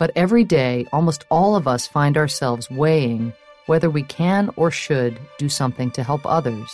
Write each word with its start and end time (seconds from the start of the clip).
But 0.00 0.12
every 0.16 0.44
day, 0.44 0.86
almost 0.94 1.26
all 1.28 1.54
of 1.54 1.68
us 1.68 1.86
find 1.86 2.16
ourselves 2.16 2.70
weighing 2.70 3.34
whether 3.66 3.90
we 3.90 4.02
can 4.02 4.48
or 4.56 4.70
should 4.70 5.20
do 5.36 5.50
something 5.50 5.90
to 5.90 6.02
help 6.02 6.24
others. 6.24 6.70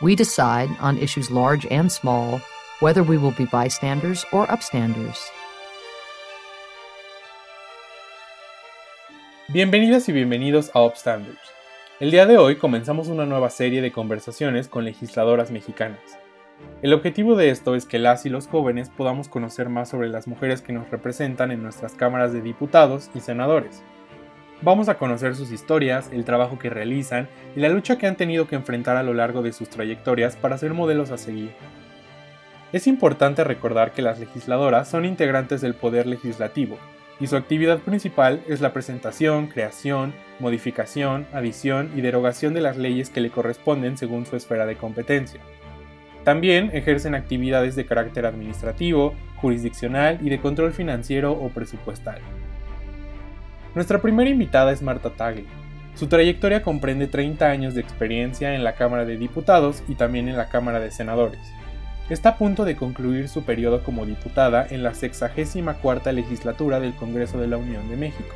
We 0.00 0.14
decide 0.14 0.70
on 0.78 0.96
issues 0.96 1.28
large 1.28 1.66
and 1.66 1.90
small 1.90 2.40
whether 2.78 3.02
we 3.02 3.18
will 3.18 3.32
be 3.32 3.46
bystanders 3.46 4.24
or 4.32 4.46
upstanders. 4.46 5.18
Bienvenidas 9.48 10.08
y 10.08 10.12
bienvenidos 10.12 10.70
a 10.72 10.84
Upstanders. 10.84 11.40
El 11.98 12.12
día 12.12 12.26
de 12.26 12.38
hoy 12.38 12.54
comenzamos 12.54 13.08
una 13.08 13.26
nueva 13.26 13.50
serie 13.50 13.82
de 13.82 13.90
conversaciones 13.90 14.68
con 14.68 14.84
legisladoras 14.84 15.50
mexicanas. 15.50 15.98
El 16.82 16.94
objetivo 16.94 17.36
de 17.36 17.50
esto 17.50 17.74
es 17.74 17.84
que 17.84 17.98
las 17.98 18.24
y 18.24 18.30
los 18.30 18.46
jóvenes 18.46 18.88
podamos 18.88 19.28
conocer 19.28 19.68
más 19.68 19.88
sobre 19.90 20.08
las 20.08 20.26
mujeres 20.26 20.62
que 20.62 20.72
nos 20.72 20.90
representan 20.90 21.50
en 21.50 21.62
nuestras 21.62 21.92
cámaras 21.92 22.32
de 22.32 22.40
diputados 22.40 23.10
y 23.14 23.20
senadores. 23.20 23.82
Vamos 24.62 24.88
a 24.88 24.96
conocer 24.96 25.36
sus 25.36 25.52
historias, 25.52 26.10
el 26.12 26.24
trabajo 26.24 26.58
que 26.58 26.70
realizan 26.70 27.28
y 27.56 27.60
la 27.60 27.68
lucha 27.68 27.98
que 27.98 28.06
han 28.06 28.16
tenido 28.16 28.46
que 28.46 28.56
enfrentar 28.56 28.96
a 28.96 29.02
lo 29.02 29.14
largo 29.14 29.42
de 29.42 29.52
sus 29.52 29.68
trayectorias 29.68 30.36
para 30.36 30.58
ser 30.58 30.74
modelos 30.74 31.10
a 31.10 31.18
seguir. 31.18 31.52
Es 32.72 32.86
importante 32.86 33.42
recordar 33.42 33.92
que 33.92 34.02
las 34.02 34.20
legisladoras 34.20 34.88
son 34.88 35.04
integrantes 35.04 35.60
del 35.60 35.74
Poder 35.74 36.06
Legislativo, 36.06 36.78
y 37.20 37.26
su 37.26 37.36
actividad 37.36 37.78
principal 37.80 38.42
es 38.48 38.60
la 38.60 38.72
presentación, 38.72 39.48
creación, 39.48 40.14
modificación, 40.38 41.26
adición 41.32 41.90
y 41.94 42.00
derogación 42.00 42.54
de 42.54 42.62
las 42.62 42.78
leyes 42.78 43.10
que 43.10 43.20
le 43.20 43.30
corresponden 43.30 43.98
según 43.98 44.24
su 44.24 44.36
esfera 44.36 44.66
de 44.66 44.76
competencia. 44.76 45.40
También 46.24 46.70
ejercen 46.74 47.14
actividades 47.14 47.76
de 47.76 47.86
carácter 47.86 48.26
administrativo, 48.26 49.14
jurisdiccional 49.36 50.18
y 50.22 50.28
de 50.28 50.40
control 50.40 50.72
financiero 50.72 51.32
o 51.32 51.48
presupuestal. 51.48 52.20
Nuestra 53.74 54.02
primera 54.02 54.28
invitada 54.28 54.72
es 54.72 54.82
Marta 54.82 55.10
Tagle. 55.10 55.46
Su 55.94 56.08
trayectoria 56.08 56.62
comprende 56.62 57.06
30 57.06 57.46
años 57.46 57.74
de 57.74 57.80
experiencia 57.80 58.54
en 58.54 58.64
la 58.64 58.74
Cámara 58.74 59.04
de 59.04 59.16
Diputados 59.16 59.82
y 59.88 59.94
también 59.94 60.28
en 60.28 60.36
la 60.36 60.48
Cámara 60.48 60.80
de 60.80 60.90
Senadores. 60.90 61.40
Está 62.10 62.30
a 62.30 62.38
punto 62.38 62.64
de 62.64 62.76
concluir 62.76 63.28
su 63.28 63.44
periodo 63.44 63.84
como 63.84 64.04
diputada 64.04 64.66
en 64.68 64.82
la 64.82 64.94
64 64.94 66.12
legislatura 66.12 66.80
del 66.80 66.94
Congreso 66.94 67.38
de 67.38 67.46
la 67.46 67.56
Unión 67.56 67.88
de 67.88 67.96
México. 67.96 68.34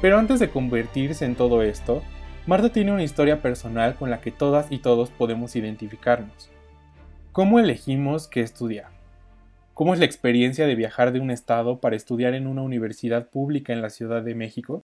Pero 0.00 0.18
antes 0.18 0.38
de 0.38 0.50
convertirse 0.50 1.24
en 1.24 1.34
todo 1.34 1.62
esto, 1.62 2.02
Marta 2.46 2.70
tiene 2.70 2.92
una 2.92 3.02
historia 3.02 3.42
personal 3.42 3.96
con 3.96 4.10
la 4.10 4.20
que 4.20 4.30
todas 4.30 4.70
y 4.70 4.78
todos 4.78 5.10
podemos 5.10 5.56
identificarnos. 5.56 6.50
¿Cómo 7.36 7.60
elegimos 7.60 8.28
qué 8.28 8.40
estudiar? 8.40 8.88
¿Cómo 9.74 9.92
es 9.92 10.00
la 10.00 10.06
experiencia 10.06 10.66
de 10.66 10.74
viajar 10.74 11.12
de 11.12 11.20
un 11.20 11.30
estado 11.30 11.82
para 11.82 11.94
estudiar 11.94 12.32
en 12.32 12.46
una 12.46 12.62
universidad 12.62 13.28
pública 13.28 13.74
en 13.74 13.82
la 13.82 13.90
Ciudad 13.90 14.22
de 14.22 14.34
México? 14.34 14.86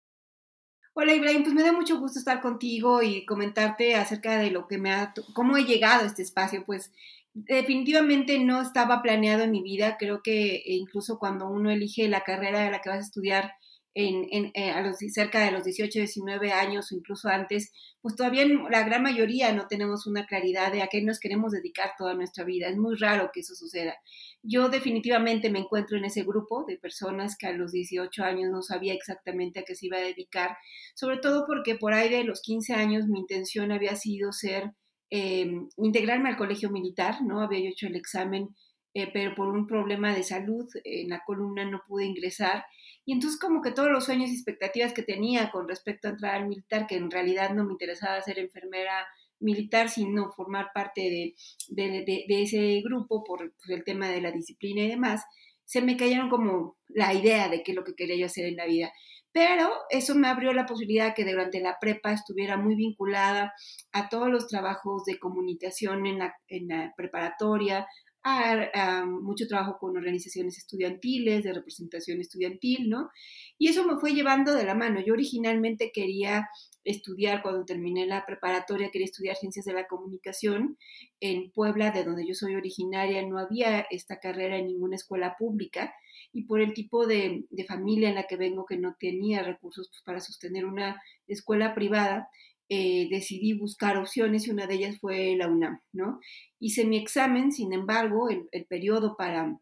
Hola 0.95 1.13
Ibrahim, 1.13 1.43
pues 1.43 1.55
me 1.55 1.63
da 1.63 1.73
mucho 1.73 2.01
gusto 2.01 2.19
estar 2.19 2.41
contigo 2.41 3.03
y 3.03 3.27
comentarte 3.27 3.97
acerca 3.97 4.39
de 4.39 4.51
lo 4.51 4.67
que 4.67 4.79
me 4.79 4.95
ha, 4.95 5.13
cómo 5.35 5.59
he 5.59 5.65
llegado 5.65 6.05
a 6.05 6.07
este 6.07 6.23
espacio, 6.23 6.65
pues 6.65 6.91
definitivamente 7.35 8.39
no 8.39 8.63
estaba 8.63 9.03
planeado 9.03 9.43
en 9.43 9.51
mi 9.51 9.63
vida, 9.63 9.99
creo 9.99 10.23
que 10.23 10.63
incluso 10.65 11.19
cuando 11.19 11.51
uno 11.51 11.71
elige 11.71 12.09
la 12.09 12.23
carrera 12.23 12.61
de 12.61 12.71
la 12.71 12.81
que 12.81 12.89
vas 12.89 13.01
a 13.01 13.03
estudiar, 13.03 13.53
en, 14.01 14.53
eh, 14.55 14.71
a 14.71 14.81
los, 14.81 14.99
cerca 15.13 15.45
de 15.45 15.51
los 15.51 15.65
18, 15.65 15.99
19 15.99 16.53
años 16.53 16.93
o 16.93 16.95
incluso 16.95 17.29
antes, 17.29 17.73
pues 18.01 18.15
todavía 18.15 18.47
la 18.71 18.85
gran 18.85 19.03
mayoría 19.03 19.53
no 19.53 19.67
tenemos 19.67 20.07
una 20.07 20.25
claridad 20.25 20.73
de 20.73 20.83
a 20.83 20.87
qué 20.87 21.03
nos 21.03 21.19
queremos 21.19 21.51
dedicar 21.51 21.91
toda 21.99 22.15
nuestra 22.15 22.45
vida. 22.45 22.69
Es 22.69 22.77
muy 22.77 22.95
raro 22.95 23.31
que 23.33 23.41
eso 23.41 23.57
suceda. 23.57 23.97
Yo 24.41 24.69
definitivamente 24.69 25.51
me 25.51 25.59
encuentro 25.59 25.99
en 25.99 26.05
ese 26.05 26.23
grupo 26.23 26.65
de 26.65 26.79
personas 26.79 27.37
que 27.37 27.49
a 27.49 27.53
los 27.53 27.73
18 27.73 28.23
años 28.23 28.51
no 28.53 28.63
sabía 28.63 28.95
exactamente 28.95 29.58
a 29.58 29.64
qué 29.64 29.75
se 29.75 29.87
iba 29.87 29.97
a 29.97 30.01
dedicar, 30.01 30.57
sobre 30.95 31.19
todo 31.19 31.45
porque 31.45 31.75
por 31.75 31.92
ahí 31.92 32.08
de 32.08 32.23
los 32.23 32.41
15 32.41 32.75
años 32.75 33.08
mi 33.08 33.19
intención 33.19 33.73
había 33.73 33.97
sido 33.97 34.31
ser, 34.31 34.75
eh, 35.11 35.51
integrarme 35.77 36.29
al 36.29 36.37
colegio 36.37 36.70
militar, 36.70 37.20
¿no? 37.23 37.41
Había 37.41 37.69
hecho 37.69 37.89
el 37.89 37.97
examen 37.97 38.55
eh, 38.95 39.11
pero 39.13 39.35
por 39.35 39.49
un 39.49 39.67
problema 39.67 40.15
de 40.15 40.23
salud 40.23 40.67
en 40.85 41.11
la 41.11 41.23
columna 41.25 41.65
no 41.65 41.83
pude 41.87 42.07
ingresar. 42.07 42.65
Y 43.05 43.13
entonces 43.13 43.39
como 43.39 43.63
que 43.63 43.73
todos 43.73 43.91
los 43.91 44.05
sueños 44.05 44.31
y 44.31 44.35
expectativas 44.35 44.93
que 44.93 45.03
tenía 45.03 45.51
con 45.51 45.69
respecto 45.69 46.09
a 46.09 46.11
entrar 46.13 46.35
al 46.35 46.49
militar, 46.49 46.87
que 46.87 46.97
en 46.97 47.11
realidad 47.11 47.55
no 47.55 47.65
me 47.65 47.73
interesaba 47.73 48.21
ser 48.23 48.39
enfermera 48.39 49.07
militar, 49.41 49.89
sino 49.89 50.31
formar 50.33 50.71
parte 50.75 51.01
de, 51.01 51.35
de, 51.69 52.25
de, 52.29 52.43
ese 52.43 52.81
grupo 52.83 53.25
por, 53.25 53.53
el 53.69 53.85
tema 53.85 54.09
de 54.09 54.21
la 54.21 54.33
disciplina 54.33 54.83
y 54.83 54.89
demás, 54.89 55.25
se 55.65 55.81
me 55.81 55.97
cayeron 55.97 56.29
como 56.29 56.77
la 56.89 57.15
idea 57.15 57.49
de 57.49 57.63
qué 57.63 57.73
es 57.73 57.77
lo 57.77 57.85
que 57.85 57.95
quería 57.95 58.17
yo 58.17 58.27
hacer 58.27 58.47
en 58.47 58.57
la 58.57 58.67
vida. 58.67 58.93
Pero 59.31 59.70
eso 59.91 60.15
me 60.15 60.29
abrió 60.29 60.53
la 60.53 60.67
posibilidad 60.67 61.15
que 61.15 61.25
durante 61.25 61.61
la 61.61 61.79
prepa 61.79 62.13
estuviera 62.13 62.57
muy 62.57 62.75
vinculada 62.75 63.53
a 63.93 64.09
todos 64.09 64.29
los 64.29 64.49
trabajos 64.49 65.05
de 65.05 65.19
comunicación 65.19 66.07
en 66.07 66.19
la, 66.19 66.35
en 66.49 66.69
la 66.69 66.95
preparatoria, 66.97 67.87
a, 68.28 69.05
mucho 69.06 69.46
trabajo 69.46 69.78
con 69.78 69.96
organizaciones 69.96 70.58
estudiantiles, 70.58 71.44
de 71.44 71.52
representación 71.52 72.20
estudiantil, 72.20 72.89
¿no? 72.89 73.11
Y 73.58 73.68
eso 73.68 73.86
me 73.86 73.98
fue 73.98 74.12
llevando 74.12 74.55
de 74.55 74.64
la 74.64 74.74
mano. 74.74 75.00
Yo 75.05 75.14
originalmente 75.14 75.90
quería 75.92 76.48
estudiar, 76.84 77.42
cuando 77.42 77.64
terminé 77.64 78.06
la 78.06 78.24
preparatoria, 78.24 78.90
quería 78.90 79.06
estudiar 79.06 79.36
ciencias 79.36 79.64
de 79.64 79.74
la 79.74 79.86
comunicación 79.86 80.78
en 81.20 81.50
Puebla, 81.50 81.90
de 81.90 82.05
donde 82.05 82.27
yo 82.27 82.34
soy 82.34 82.55
originaria, 82.55 83.27
no 83.27 83.39
había 83.39 83.80
esta 83.90 84.18
carrera 84.18 84.56
en 84.56 84.66
ninguna 84.66 84.96
escuela 84.96 85.36
pública 85.39 85.92
y 86.33 86.45
por 86.45 86.60
el 86.60 86.74
tipo 86.74 87.06
de, 87.06 87.45
de 87.50 87.64
familia 87.64 88.08
en 88.08 88.14
la 88.14 88.24
que 88.24 88.36
vengo, 88.36 88.66
que 88.66 88.78
no 88.78 88.96
tenía 88.98 89.42
recursos 89.42 89.89
pues, 89.89 90.02
para 90.02 90.20
sostener 90.20 90.64
una 90.64 91.00
escuela 91.27 91.74
privada, 91.74 92.28
eh, 92.70 93.08
decidí 93.11 93.55
buscar 93.55 93.96
opciones 93.96 94.46
y 94.46 94.51
una 94.51 94.67
de 94.67 94.74
ellas 94.74 94.98
fue 95.01 95.34
la 95.36 95.48
UNAM, 95.48 95.80
¿no? 95.92 96.20
Hice 96.61 96.84
mi 96.84 96.98
examen, 96.98 97.51
sin 97.51 97.73
embargo, 97.73 98.29
el, 98.29 98.67
periodo 98.67 99.17
para 99.17 99.58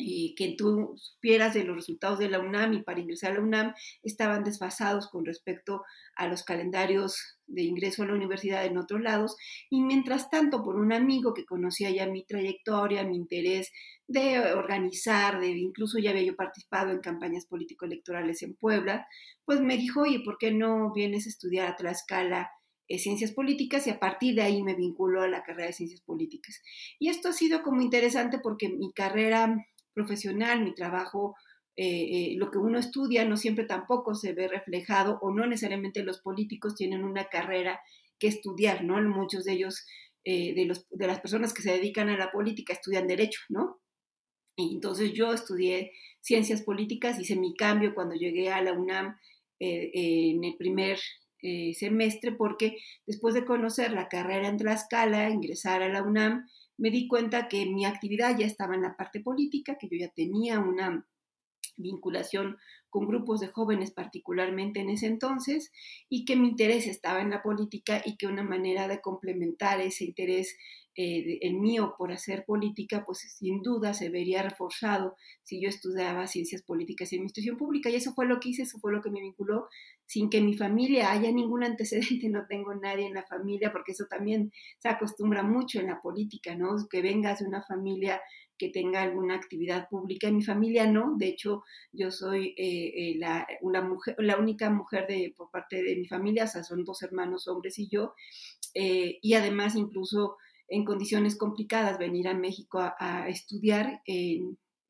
eh, 0.00 0.34
que 0.36 0.54
tú 0.56 0.94
supieras 0.96 1.54
de 1.54 1.64
los 1.64 1.76
resultados 1.76 2.18
de 2.18 2.28
la 2.28 2.40
UNAM 2.40 2.72
y 2.72 2.82
para 2.82 3.00
ingresar 3.00 3.32
a 3.32 3.34
la 3.34 3.40
UNAM 3.40 3.74
estaban 4.02 4.42
desfasados 4.42 5.08
con 5.08 5.24
respecto 5.24 5.82
a 6.16 6.26
los 6.26 6.42
calendarios 6.42 7.38
de 7.46 7.62
ingreso 7.62 8.02
a 8.02 8.06
la 8.06 8.14
universidad 8.14 8.64
en 8.64 8.78
otros 8.78 9.00
lados. 9.00 9.36
Y 9.68 9.82
mientras 9.82 10.30
tanto, 10.30 10.62
por 10.62 10.76
un 10.76 10.92
amigo 10.92 11.34
que 11.34 11.44
conocía 11.44 11.90
ya 11.90 12.06
mi 12.06 12.24
trayectoria, 12.24 13.04
mi 13.04 13.16
interés 13.16 13.70
de 14.08 14.40
organizar, 14.54 15.40
de 15.40 15.48
incluso 15.48 15.98
ya 15.98 16.10
había 16.10 16.24
yo 16.24 16.36
participado 16.36 16.90
en 16.90 17.00
campañas 17.00 17.46
político-electorales 17.46 18.42
en 18.42 18.54
Puebla, 18.54 19.06
pues 19.44 19.60
me 19.60 19.76
dijo, 19.76 20.02
oye, 20.02 20.20
¿por 20.24 20.38
qué 20.38 20.50
no 20.50 20.92
vienes 20.92 21.26
a 21.26 21.30
estudiar 21.30 21.68
a 21.68 21.76
Tlaxcala? 21.76 22.50
Eh, 22.90 22.98
ciencias 22.98 23.30
políticas 23.30 23.86
y 23.86 23.90
a 23.90 24.00
partir 24.00 24.34
de 24.34 24.42
ahí 24.42 24.64
me 24.64 24.74
vinculó 24.74 25.22
a 25.22 25.28
la 25.28 25.44
carrera 25.44 25.68
de 25.68 25.72
ciencias 25.72 26.00
políticas. 26.00 26.60
Y 26.98 27.08
esto 27.08 27.28
ha 27.28 27.32
sido 27.32 27.62
como 27.62 27.82
interesante 27.82 28.40
porque 28.42 28.68
mi 28.68 28.92
carrera 28.92 29.64
profesional, 29.94 30.62
mi 30.62 30.74
trabajo 30.74 31.36
eh, 31.82 32.32
eh, 32.32 32.34
lo 32.36 32.50
que 32.50 32.58
uno 32.58 32.78
estudia 32.78 33.24
no 33.24 33.38
siempre 33.38 33.64
tampoco 33.64 34.14
se 34.14 34.34
ve 34.34 34.48
reflejado 34.48 35.18
o 35.22 35.32
no 35.32 35.46
necesariamente 35.46 36.02
los 36.02 36.20
políticos 36.20 36.74
tienen 36.74 37.04
una 37.04 37.30
carrera 37.30 37.80
que 38.18 38.26
estudiar, 38.26 38.84
¿no? 38.84 39.00
Muchos 39.00 39.44
de 39.44 39.52
ellos, 39.52 39.86
eh, 40.24 40.52
de, 40.54 40.66
los, 40.66 40.86
de 40.90 41.06
las 41.06 41.20
personas 41.20 41.54
que 41.54 41.62
se 41.62 41.72
dedican 41.72 42.10
a 42.10 42.18
la 42.18 42.32
política, 42.32 42.74
estudian 42.74 43.06
derecho, 43.06 43.40
¿no? 43.48 43.80
Y 44.56 44.74
entonces 44.74 45.14
yo 45.14 45.32
estudié 45.32 45.92
ciencias 46.20 46.60
políticas, 46.62 47.18
hice 47.18 47.36
mi 47.36 47.54
cambio 47.54 47.94
cuando 47.94 48.14
llegué 48.14 48.50
a 48.52 48.60
la 48.60 48.74
UNAM 48.74 49.16
en 49.58 50.44
el 50.44 50.56
primer 50.58 50.98
semestre, 51.72 52.32
porque 52.32 52.76
después 53.06 53.32
de 53.32 53.46
conocer 53.46 53.92
la 53.92 54.08
carrera 54.08 54.48
en 54.48 54.58
Tlaxcala, 54.58 55.30
ingresar 55.30 55.82
a 55.82 55.88
la 55.88 56.02
UNAM, 56.02 56.46
me 56.80 56.90
di 56.90 57.06
cuenta 57.06 57.46
que 57.46 57.66
mi 57.66 57.84
actividad 57.84 58.36
ya 58.38 58.46
estaba 58.46 58.74
en 58.74 58.82
la 58.82 58.96
parte 58.96 59.20
política, 59.20 59.76
que 59.78 59.86
yo 59.86 59.98
ya 59.98 60.08
tenía 60.08 60.58
una 60.58 61.06
vinculación 61.76 62.56
con 62.88 63.06
grupos 63.06 63.40
de 63.40 63.48
jóvenes 63.48 63.92
particularmente 63.92 64.80
en 64.80 64.90
ese 64.90 65.06
entonces 65.06 65.70
y 66.08 66.24
que 66.24 66.36
mi 66.36 66.48
interés 66.48 66.86
estaba 66.86 67.20
en 67.20 67.30
la 67.30 67.42
política 67.42 68.02
y 68.04 68.16
que 68.16 68.26
una 68.26 68.42
manera 68.42 68.88
de 68.88 69.00
complementar 69.00 69.80
ese 69.80 70.04
interés 70.04 70.56
eh, 70.96 71.38
el 71.42 71.54
mío 71.54 71.94
por 71.96 72.10
hacer 72.10 72.44
política, 72.44 73.04
pues 73.06 73.20
sin 73.20 73.62
duda 73.62 73.94
se 73.94 74.10
vería 74.10 74.42
reforzado 74.42 75.16
si 75.44 75.58
yo 75.62 75.68
estudiaba 75.68 76.26
ciencias 76.26 76.62
políticas 76.62 77.12
y 77.12 77.16
administración 77.16 77.56
pública. 77.56 77.88
Y 77.88 77.94
eso 77.94 78.12
fue 78.12 78.26
lo 78.26 78.40
que 78.40 78.50
hice, 78.50 78.62
eso 78.62 78.78
fue 78.80 78.92
lo 78.92 79.00
que 79.00 79.10
me 79.10 79.20
vinculó, 79.20 79.68
sin 80.04 80.28
que 80.28 80.40
mi 80.40 80.56
familia 80.56 81.12
haya 81.12 81.30
ningún 81.30 81.62
antecedente, 81.62 82.28
no 82.28 82.46
tengo 82.48 82.74
nadie 82.74 83.06
en 83.06 83.14
la 83.14 83.22
familia, 83.22 83.72
porque 83.72 83.92
eso 83.92 84.06
también 84.10 84.52
se 84.78 84.88
acostumbra 84.88 85.44
mucho 85.44 85.78
en 85.78 85.86
la 85.86 86.00
política, 86.00 86.56
¿no? 86.56 86.74
Que 86.90 87.02
vengas 87.02 87.38
de 87.38 87.46
una 87.46 87.62
familia 87.62 88.20
que 88.60 88.68
tenga 88.68 89.00
alguna 89.00 89.36
actividad 89.36 89.88
pública. 89.88 90.28
En 90.28 90.36
mi 90.36 90.44
familia 90.44 90.86
no, 90.86 91.16
de 91.16 91.28
hecho 91.28 91.64
yo 91.92 92.10
soy 92.10 92.48
eh, 92.58 92.92
eh, 92.94 93.14
la, 93.16 93.48
una 93.62 93.80
mujer, 93.80 94.16
la 94.18 94.36
única 94.36 94.68
mujer 94.68 95.06
de, 95.08 95.32
por 95.34 95.50
parte 95.50 95.82
de 95.82 95.96
mi 95.96 96.06
familia, 96.06 96.44
o 96.44 96.46
sea, 96.46 96.62
son 96.62 96.84
dos 96.84 97.02
hermanos 97.02 97.48
hombres 97.48 97.78
y 97.78 97.88
yo, 97.88 98.12
eh, 98.74 99.18
y 99.22 99.32
además 99.32 99.76
incluso 99.76 100.36
en 100.68 100.84
condiciones 100.84 101.38
complicadas 101.38 101.98
venir 101.98 102.28
a 102.28 102.34
México 102.34 102.78
a, 102.80 103.28
estudiar 103.30 104.02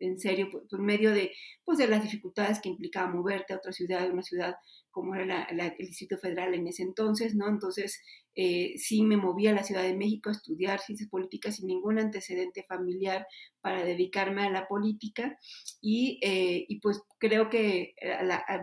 en 0.01 0.19
serio 0.19 0.49
por, 0.51 0.81
medio 0.81 1.13
de, 1.13 1.33
pues, 1.65 1.79
de 1.79 1.87
las 1.87 2.03
dificultades 2.03 2.61
que 2.61 2.69
implicaba 2.69 3.13
moverte 3.13 3.53
a 3.53 3.57
otra 3.57 3.73
ciudad, 3.73 4.11
una 4.11 4.23
ciudad 4.23 4.55
como 4.91 5.15
era 5.15 5.45
el 5.45 5.73
Distrito 5.79 6.19
Federal 6.19 6.53
en 6.55 6.67
ese 6.67 6.83
entonces, 6.83 7.37
¿no? 7.37 7.49
Entonces, 7.49 8.03
eh, 8.35 8.75
sí 8.77 9.03
me 9.03 9.17
moví 9.17 9.47
a 9.47 9.53
la 9.53 9.63
Ciudad 9.63 9.83
de 9.83 9.97
México 9.97 10.31
a 10.31 10.33
estudiar 10.33 10.81
ciencias 10.81 11.09
políticas 11.09 11.57
sin 11.57 11.69
ningún 11.69 11.99
antecedente 12.01 12.65
familiar 12.65 13.27
para 13.61 13.85
dedicarme 13.85 14.43
a 14.43 14.51
la 14.51 14.67
política 14.67 15.39
y, 15.81 16.19
eh, 16.23 16.65
y 16.69 16.81
pues 16.81 17.03
creo 17.19 17.51
que 17.51 17.95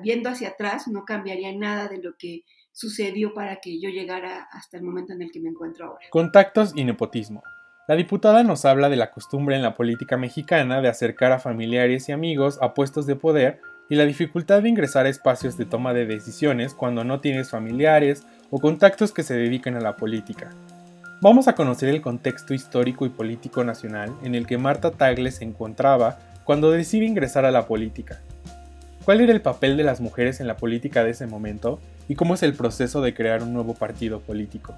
viendo 0.04 0.30
hacia 0.30 0.50
atrás 0.50 0.88
no 0.88 1.06
cambiaría 1.06 1.56
nada 1.56 1.88
de 1.88 2.02
lo 2.02 2.16
que 2.18 2.44
sucedió 2.78 3.34
para 3.34 3.56
que 3.62 3.80
yo 3.82 3.90
llegara 3.90 4.48
hasta 4.52 4.78
el 4.78 4.84
momento 4.84 5.14
en 5.14 5.24
el 5.24 5.32
que 5.32 5.40
me 5.40 5.50
encuentro 5.50 5.88
ahora. 5.88 6.06
Contactos 6.12 6.74
y 6.76 6.84
nepotismo. 6.84 7.42
La 7.88 7.96
diputada 7.96 8.44
nos 8.44 8.66
habla 8.66 8.90
de 8.90 8.98
la 8.98 9.12
costumbre 9.12 9.56
en 9.56 9.62
la 9.62 9.74
política 9.74 10.18
mexicana 10.18 10.82
de 10.82 10.90
acercar 10.90 11.32
a 11.32 11.40
familiares 11.40 12.10
y 12.10 12.12
amigos 12.12 12.60
a 12.62 12.74
puestos 12.74 13.06
de 13.06 13.16
poder 13.16 13.62
y 13.90 13.96
la 13.96 14.04
dificultad 14.04 14.62
de 14.62 14.68
ingresar 14.68 15.06
a 15.06 15.10
espacios 15.10 15.56
de 15.56 15.64
toma 15.64 15.94
de 15.94 16.06
decisiones 16.06 16.74
cuando 16.74 17.06
no 17.06 17.22
tienes 17.22 17.50
familiares 17.50 18.26
o 18.52 18.60
contactos 18.60 19.14
que 19.14 19.24
se 19.24 19.36
dediquen 19.36 19.76
a 19.76 19.80
la 19.80 19.96
política. 19.96 20.50
Vamos 21.22 21.48
a 21.48 21.56
conocer 21.56 21.88
el 21.88 22.02
contexto 22.02 22.54
histórico 22.54 23.06
y 23.06 23.10
político 23.10 23.64
nacional 23.64 24.14
en 24.22 24.36
el 24.36 24.48
que 24.48 24.58
Marta 24.58 24.92
Tagle 24.92 25.32
se 25.32 25.46
encontraba 25.46 26.20
cuando 26.44 26.72
decide 26.72 27.06
ingresar 27.06 27.46
a 27.46 27.52
la 27.52 27.68
política. 27.68 28.20
¿Cuál 29.06 29.22
era 29.22 29.32
el 29.32 29.40
papel 29.40 29.78
de 29.78 29.86
las 29.86 30.02
mujeres 30.02 30.42
en 30.42 30.48
la 30.48 30.58
política 30.58 31.06
de 31.06 31.12
ese 31.12 31.26
momento 31.26 31.80
y 32.10 32.16
cómo 32.16 32.34
es 32.34 32.44
el 32.44 32.54
proceso 32.54 33.00
de 33.00 33.14
crear 33.14 33.44
un 33.44 33.54
nuevo 33.54 33.76
partido 33.76 34.20
político? 34.20 34.76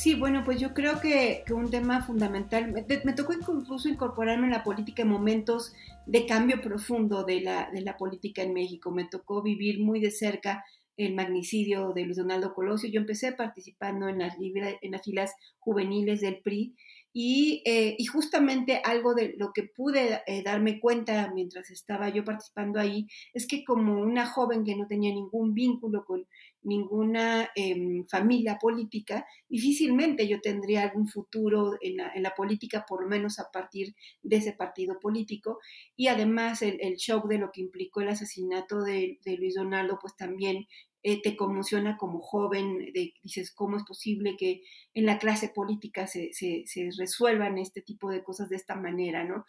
Sí, 0.00 0.14
bueno, 0.14 0.44
pues 0.46 0.58
yo 0.58 0.72
creo 0.72 0.98
que, 0.98 1.44
un 1.54 1.70
tema 1.70 2.02
fundamental, 2.02 2.72
me, 2.72 3.12
tocó 3.12 3.34
incluso 3.34 3.86
incorporarme 3.86 4.46
en 4.46 4.52
la 4.52 4.64
política 4.64 5.02
en 5.02 5.08
momentos 5.08 5.74
de 6.06 6.24
cambio 6.24 6.62
profundo 6.62 7.22
de 7.24 7.42
la, 7.42 7.70
de 7.70 7.82
la 7.82 7.98
política 7.98 8.40
en 8.40 8.54
México. 8.54 8.90
Me 8.90 9.04
tocó 9.04 9.42
vivir 9.42 9.78
muy 9.78 10.00
de 10.00 10.10
cerca 10.10 10.64
el 10.96 11.14
magnicidio 11.14 11.92
de 11.92 12.06
Luis 12.06 12.16
Donaldo 12.16 12.54
Colosio. 12.54 12.88
Yo 12.90 12.98
empecé 12.98 13.32
participando 13.32 14.08
en 14.08 14.20
las, 14.20 14.36
en 14.40 14.90
las 14.90 15.02
filas 15.02 15.34
juveniles 15.58 16.22
del 16.22 16.40
PRI 16.40 16.74
eh, 17.12 17.96
y, 17.98 18.04
justamente 18.06 18.80
algo 18.84 19.14
de 19.14 19.34
lo 19.36 19.52
que 19.52 19.64
pude 19.64 20.20
eh, 20.28 20.42
darme 20.44 20.78
cuenta 20.78 21.32
mientras 21.34 21.68
estaba 21.70 22.08
yo 22.08 22.24
participando 22.24 22.78
ahí 22.78 23.08
es 23.34 23.48
que 23.48 23.64
como 23.64 24.00
una 24.00 24.26
joven 24.26 24.62
que 24.62 24.76
no 24.76 24.86
tenía 24.86 25.12
ningún 25.12 25.52
vínculo 25.52 26.04
con 26.04 26.24
ninguna 26.62 27.50
em, 27.54 28.04
familia 28.06 28.58
política, 28.58 29.24
difícilmente 29.48 30.28
yo 30.28 30.40
tendría 30.40 30.82
algún 30.82 31.08
futuro 31.08 31.76
en 31.80 31.96
la, 32.22 32.34
política, 32.34 32.84
por 32.86 33.02
lo 33.02 33.08
menos 33.08 33.38
a 33.38 33.50
partir 33.50 33.94
de 34.22 34.36
ese 34.36 34.52
partido 34.52 34.98
político. 35.00 35.58
Y 35.96 36.08
además 36.08 36.62
el, 36.62 36.78
shock 36.96 37.28
de 37.28 37.38
lo 37.38 37.50
que 37.52 37.62
implicó 37.62 38.00
el 38.00 38.08
asesinato 38.08 38.82
de, 38.82 39.18
de 39.24 39.36
Luis 39.36 39.54
Donaldo, 39.54 39.98
pues 40.00 40.16
también 40.16 40.66
eh, 41.02 41.22
te 41.22 41.36
conmociona 41.36 41.96
como 41.96 42.20
joven, 42.20 42.92
dices, 43.22 43.52
¿cómo 43.52 43.78
es 43.78 43.84
posible 43.84 44.36
que 44.36 44.62
en 44.92 45.06
la 45.06 45.18
clase 45.18 45.48
política 45.48 46.06
se, 46.06 46.30
resuelvan 46.98 47.56
este 47.58 47.80
tipo 47.80 48.10
de 48.10 48.22
cosas 48.22 48.48
de 48.48 48.56
esta 48.56 48.74
manera, 48.74 49.24
¿no? 49.24 49.44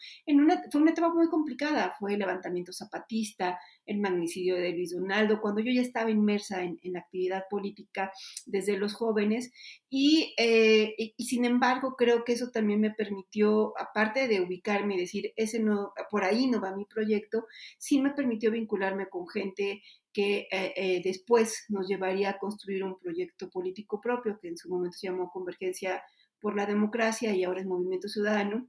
Fue 0.71 0.81
una 0.81 0.91
etapa 0.91 1.13
muy 1.13 1.27
complicada, 1.27 1.95
fue 1.99 2.13
el 2.13 2.19
levantamiento 2.19 2.71
zapatista, 2.71 3.59
el 3.85 3.99
magnicidio 3.99 4.55
de 4.55 4.71
Luis 4.71 4.91
Donaldo, 4.91 5.41
cuando 5.41 5.61
yo 5.61 5.71
ya 5.71 5.81
estaba 5.81 6.09
inmersa 6.09 6.63
en, 6.63 6.79
la 6.83 6.99
actividad 6.99 7.43
política 7.49 8.11
desde 8.45 8.77
los 8.77 8.93
jóvenes 8.93 9.51
eh, 9.89 10.93
y, 10.97 11.13
y, 11.17 11.25
sin 11.25 11.45
embargo 11.45 11.95
creo 11.97 12.23
que 12.23 12.33
eso 12.33 12.49
también 12.51 12.79
me 12.81 12.91
permitió, 12.91 13.73
aparte 13.79 14.27
de 14.27 14.41
ubicarme 14.41 14.95
y 14.95 14.99
decir, 14.99 15.33
ese 15.35 15.59
no, 15.59 15.93
por 16.09 16.23
ahí 16.23 16.47
no 16.47 16.61
va 16.61 16.75
mi 16.75 16.85
proyecto, 16.85 17.45
sí 17.77 18.01
me 18.01 18.11
permitió 18.11 18.51
vincularme 18.51 19.07
con 19.09 19.27
gente 19.27 19.81
que 20.13 20.47
eh, 20.51 20.73
eh, 20.75 21.01
después 21.03 21.65
nos 21.69 21.87
llevaría 21.87 22.31
a 22.31 22.37
construir 22.37 22.83
un 22.83 22.99
proyecto 22.99 23.49
político 23.49 24.01
propio, 24.01 24.39
que 24.41 24.49
en 24.49 24.57
su 24.57 24.69
momento 24.69 24.97
se 24.97 25.07
llamó 25.07 25.31
Convergencia 25.31 26.03
por 26.39 26.55
la 26.55 26.65
Democracia 26.65 27.33
y 27.33 27.43
ahora 27.43 27.61
es 27.61 27.67
Movimiento 27.67 28.07
Ciudadano, 28.07 28.67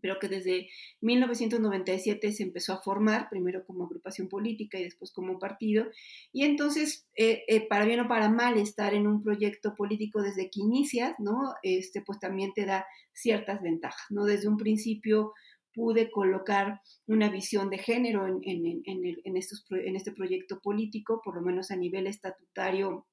pero 0.00 0.18
que 0.18 0.28
desde 0.28 0.68
1997 1.00 2.32
se 2.32 2.42
empezó 2.44 2.72
a 2.72 2.82
formar, 2.82 3.28
primero 3.28 3.64
como 3.66 3.84
agrupación 3.84 4.28
política 4.28 4.78
y 4.78 4.84
después 4.84 5.12
como 5.12 5.38
partido, 5.38 5.86
y 6.32 6.44
entonces, 6.44 7.06
eh, 7.16 7.66
para 7.68 7.84
bien 7.84 8.00
o 8.00 8.08
para 8.08 8.30
mal, 8.30 8.56
estar 8.56 8.94
en 8.94 9.06
un 9.06 9.22
proyecto 9.22 9.74
político 9.74 10.22
desde 10.22 10.50
que 10.50 10.60
inicias, 10.60 11.14
¿no? 11.18 11.54
Este, 11.62 12.00
pues 12.02 12.18
también 12.18 12.52
te 12.54 12.64
da 12.64 12.86
ciertas 13.12 13.60
ventajas, 13.62 14.06
¿no? 14.10 14.24
Desde 14.24 14.48
un 14.48 14.56
principio 14.56 15.32
pude 15.74 16.10
colocar 16.10 16.80
una 17.06 17.30
visión 17.30 17.70
de 17.70 17.78
género 17.78 18.26
en, 18.26 19.36
estos, 19.36 19.64
en 19.70 19.96
este 19.96 20.12
proyecto 20.12 20.60
político, 20.60 21.20
por 21.24 21.36
lo 21.36 21.42
menos 21.42 21.70
a 21.70 21.76
nivel 21.76 22.06
estatutario, 22.06 23.06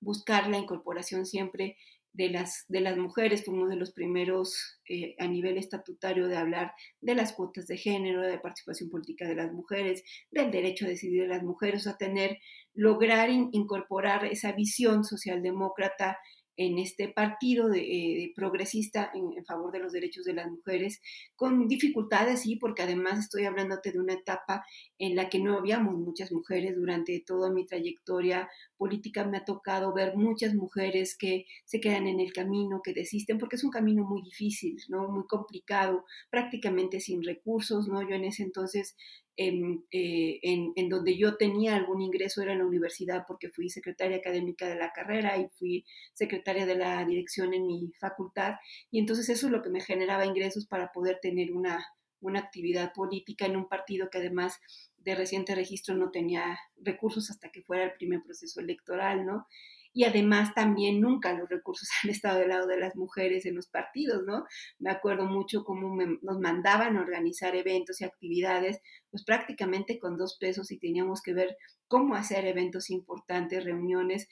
buscar 0.00 0.48
la 0.48 0.58
incorporación 0.58 1.26
siempre 1.26 1.76
de 2.12 2.28
las, 2.28 2.64
de 2.68 2.80
las 2.80 2.96
mujeres, 2.98 3.48
uno 3.48 3.66
de 3.68 3.76
los 3.76 3.92
primeros 3.92 4.80
eh, 4.88 5.14
a 5.18 5.26
nivel 5.26 5.56
estatutario 5.56 6.28
de 6.28 6.36
hablar 6.36 6.72
de 7.00 7.14
las 7.14 7.32
cuotas 7.32 7.66
de 7.66 7.78
género, 7.78 8.20
de 8.20 8.38
participación 8.38 8.90
política 8.90 9.26
de 9.26 9.34
las 9.34 9.52
mujeres, 9.52 10.04
del 10.30 10.50
derecho 10.50 10.84
a 10.84 10.88
decidir 10.88 11.22
de 11.22 11.28
las 11.28 11.42
mujeres, 11.42 11.86
a 11.86 11.96
tener, 11.96 12.38
lograr 12.74 13.30
incorporar 13.30 14.26
esa 14.26 14.52
visión 14.52 15.04
socialdemócrata 15.04 16.18
en 16.66 16.78
este 16.78 17.08
partido 17.08 17.68
de, 17.68 17.80
eh, 17.80 18.32
progresista 18.34 19.10
en, 19.14 19.44
favor 19.44 19.72
de 19.72 19.80
los 19.80 19.92
derechos 19.92 20.24
de 20.24 20.34
las 20.34 20.50
mujeres, 20.50 21.00
con 21.34 21.68
dificultades, 21.68 22.42
sí, 22.42 22.56
porque 22.56 22.82
además 22.82 23.18
estoy 23.18 23.44
hablándote 23.44 23.92
de 23.92 23.98
una 23.98 24.14
etapa 24.14 24.64
en 24.98 25.16
la 25.16 25.28
que 25.28 25.40
no 25.40 25.58
habíamos 25.58 25.94
muchas 25.94 26.32
mujeres 26.32 26.76
durante 26.76 27.22
toda 27.26 27.50
mi 27.50 27.66
trayectoria 27.66 28.48
política. 28.76 29.24
Me 29.24 29.38
ha 29.38 29.44
tocado 29.44 29.92
ver 29.92 30.16
muchas 30.16 30.54
mujeres 30.54 31.16
que 31.16 31.46
se 31.64 31.80
quedan 31.80 32.06
en 32.06 32.20
el 32.20 32.32
camino, 32.32 32.80
que 32.82 32.94
desisten, 32.94 33.38
porque 33.38 33.56
es 33.56 33.64
un 33.64 33.70
camino 33.70 34.04
muy 34.04 34.22
difícil, 34.22 34.76
¿no? 34.88 35.08
Muy 35.08 35.26
complicado, 35.26 36.04
prácticamente 36.30 37.00
sin 37.00 37.22
recursos, 37.22 37.88
¿no? 37.88 38.02
Yo 38.08 38.14
en 38.14 38.24
ese 38.24 38.42
entonces 38.42 38.96
eh, 39.36 40.38
en, 40.42 40.72
en, 40.76 40.88
donde 40.90 41.16
yo 41.16 41.36
tenía 41.36 41.74
algún 41.74 42.02
ingreso 42.02 42.42
era 42.42 42.52
en 42.52 42.58
la 42.58 42.66
universidad 42.66 43.24
porque 43.26 43.48
fui 43.48 43.70
secretaria 43.70 44.18
académica 44.18 44.68
de 44.68 44.76
la 44.76 44.92
carrera 44.92 45.38
y 45.38 45.48
fui 45.58 45.86
secretaria 46.12 46.66
de 46.66 46.76
la 46.76 47.02
dirección 47.04 47.54
en 47.54 47.66
mi 47.66 47.92
facultad 47.98 48.56
y 48.90 48.98
entonces 48.98 49.30
eso 49.30 49.46
es 49.46 49.52
lo 49.52 49.62
que 49.62 49.70
me 49.70 49.80
generaba 49.80 50.26
ingresos 50.26 50.66
para 50.66 50.92
poder 50.92 51.18
tener 51.22 51.52
una, 51.52 51.82
una 52.20 52.40
actividad 52.40 52.92
política 52.92 53.46
en 53.46 53.56
un 53.56 53.68
partido 53.68 54.10
que 54.10 54.18
además 54.18 54.60
de 54.98 55.14
reciente 55.14 55.54
registro 55.54 55.94
no 55.94 56.10
tenía 56.10 56.58
recursos 56.76 57.30
hasta 57.30 57.50
que 57.50 57.62
fuera 57.62 57.84
el 57.84 57.92
primer 57.92 58.22
proceso 58.22 58.60
electoral, 58.60 59.26
¿no? 59.26 59.46
Y 59.92 60.04
además 60.04 60.54
también 60.54 61.00
nunca 61.00 61.32
los 61.34 61.48
recursos 61.48 61.88
han 62.02 62.10
estado 62.10 62.38
del 62.38 62.48
lado 62.48 62.66
de 62.66 62.78
las 62.78 62.96
mujeres 62.96 63.46
en 63.46 63.56
los 63.56 63.66
partidos, 63.68 64.24
¿no? 64.24 64.44
Me 64.78 64.90
acuerdo 64.90 65.26
mucho 65.26 65.64
cómo 65.64 65.96
nos 66.22 66.38
mandaban 66.40 66.96
a 66.96 67.00
organizar 67.00 67.54
eventos 67.54 68.00
y 68.00 68.04
actividades, 68.04 68.80
pues 69.10 69.24
prácticamente 69.24 69.98
con 69.98 70.16
dos 70.16 70.36
pesos 70.38 70.70
y 70.70 70.78
teníamos 70.78 71.22
que 71.22 71.34
ver 71.34 71.56
cómo 71.88 72.14
hacer 72.14 72.46
eventos 72.46 72.90
importantes, 72.90 73.64
reuniones, 73.64 74.28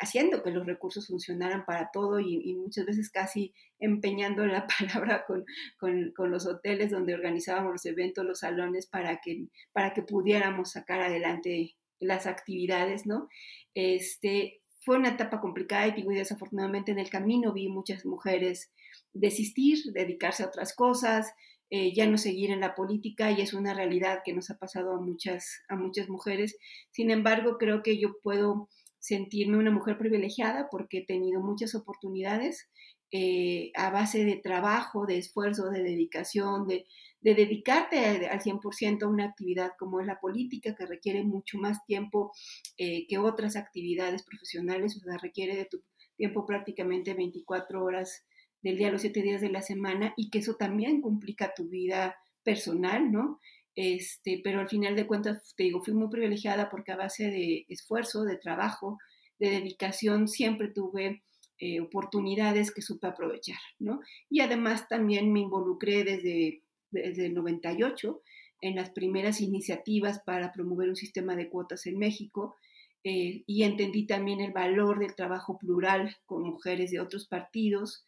haciendo 0.00 0.42
que 0.42 0.50
los 0.50 0.66
recursos 0.66 1.06
funcionaran 1.06 1.64
para 1.64 1.90
todo 1.92 2.20
y, 2.20 2.54
muchas 2.54 2.86
veces 2.86 3.10
casi 3.10 3.54
empeñando 3.78 4.44
la 4.46 4.66
palabra 4.78 5.24
con, 5.26 5.44
con, 5.78 6.12
con, 6.12 6.30
los 6.30 6.46
hoteles 6.46 6.90
donde 6.90 7.14
organizábamos 7.14 7.72
los 7.72 7.86
eventos, 7.86 8.24
los 8.24 8.40
salones, 8.40 8.86
para 8.86 9.20
que, 9.20 9.46
para 9.72 9.94
que 9.94 10.02
pudiéramos 10.02 10.72
sacar 10.72 11.00
adelante 11.00 11.76
las 12.00 12.26
actividades, 12.26 13.06
¿no? 13.06 13.28
Este, 13.74 14.60
fue 14.88 14.96
una 14.96 15.10
etapa 15.10 15.42
complicada 15.42 15.86
y 15.86 15.92
digo, 15.92 16.12
y 16.12 16.16
desafortunadamente 16.16 16.92
en 16.92 16.98
el 16.98 17.10
camino 17.10 17.52
vi 17.52 17.68
muchas 17.68 18.06
mujeres 18.06 18.72
desistir, 19.12 19.76
dedicarse 19.92 20.42
a 20.42 20.46
otras 20.46 20.74
cosas, 20.74 21.30
eh, 21.68 21.92
ya 21.94 22.06
no 22.06 22.16
seguir 22.16 22.50
en 22.52 22.60
la 22.60 22.74
política 22.74 23.30
y 23.30 23.42
es 23.42 23.52
una 23.52 23.74
realidad 23.74 24.20
que 24.24 24.32
nos 24.32 24.48
ha 24.48 24.56
pasado 24.56 24.94
a 24.94 25.00
muchas, 25.02 25.60
a 25.68 25.76
muchas 25.76 26.08
mujeres. 26.08 26.56
Sin 26.90 27.10
embargo, 27.10 27.58
creo 27.58 27.82
que 27.82 27.98
yo 27.98 28.14
puedo 28.22 28.70
sentirme 28.98 29.58
una 29.58 29.70
mujer 29.70 29.98
privilegiada 29.98 30.68
porque 30.70 31.00
he 31.00 31.04
tenido 31.04 31.42
muchas 31.42 31.74
oportunidades 31.74 32.70
eh, 33.10 33.72
a 33.74 33.90
base 33.90 34.24
de 34.24 34.36
trabajo, 34.36 35.04
de 35.04 35.18
esfuerzo, 35.18 35.68
de 35.68 35.82
dedicación, 35.82 36.66
de, 36.66 36.86
de 37.20 37.34
dedicarte 37.34 38.26
al 38.28 38.40
100% 38.40 39.02
a 39.02 39.08
una 39.08 39.24
actividad 39.24 39.72
como 39.78 40.00
es 40.00 40.06
la 40.06 40.20
política, 40.20 40.74
que 40.74 40.86
requiere 40.86 41.24
mucho 41.24 41.58
más 41.58 41.84
tiempo 41.84 42.32
eh, 42.76 43.06
que 43.06 43.18
otras 43.18 43.56
actividades 43.56 44.22
profesionales, 44.22 44.96
o 44.96 45.00
sea, 45.00 45.18
requiere 45.18 45.56
de 45.56 45.64
tu 45.64 45.82
tiempo 46.16 46.46
prácticamente 46.46 47.14
24 47.14 47.82
horas 47.82 48.24
del 48.62 48.76
día, 48.76 48.90
los 48.90 49.02
7 49.02 49.22
días 49.22 49.40
de 49.40 49.50
la 49.50 49.62
semana, 49.62 50.14
y 50.16 50.30
que 50.30 50.38
eso 50.38 50.56
también 50.56 51.00
complica 51.00 51.54
tu 51.54 51.68
vida 51.68 52.16
personal, 52.42 53.10
¿no? 53.10 53.40
Este, 53.74 54.40
pero 54.42 54.60
al 54.60 54.68
final 54.68 54.96
de 54.96 55.06
cuentas, 55.06 55.54
te 55.56 55.62
digo, 55.62 55.80
fui 55.82 55.94
muy 55.94 56.08
privilegiada 56.08 56.68
porque 56.68 56.92
a 56.92 56.96
base 56.96 57.30
de 57.30 57.64
esfuerzo, 57.68 58.24
de 58.24 58.36
trabajo, 58.36 58.98
de 59.38 59.50
dedicación, 59.50 60.26
siempre 60.26 60.68
tuve 60.68 61.22
eh, 61.60 61.80
oportunidades 61.80 62.72
que 62.72 62.82
supe 62.82 63.06
aprovechar, 63.06 63.58
¿no? 63.78 64.00
Y 64.28 64.40
además 64.40 64.88
también 64.88 65.32
me 65.32 65.40
involucré 65.40 66.02
desde 66.02 66.62
desde 66.90 67.26
el 67.26 67.34
98 67.34 68.22
en 68.60 68.74
las 68.76 68.90
primeras 68.90 69.40
iniciativas 69.40 70.20
para 70.20 70.52
promover 70.52 70.88
un 70.88 70.96
sistema 70.96 71.36
de 71.36 71.48
cuotas 71.48 71.86
en 71.86 71.98
México 71.98 72.56
eh, 73.04 73.44
y 73.46 73.62
entendí 73.62 74.06
también 74.06 74.40
el 74.40 74.52
valor 74.52 74.98
del 74.98 75.14
trabajo 75.14 75.58
plural 75.58 76.16
con 76.26 76.42
mujeres 76.42 76.90
de 76.90 77.00
otros 77.00 77.26
partidos, 77.26 78.04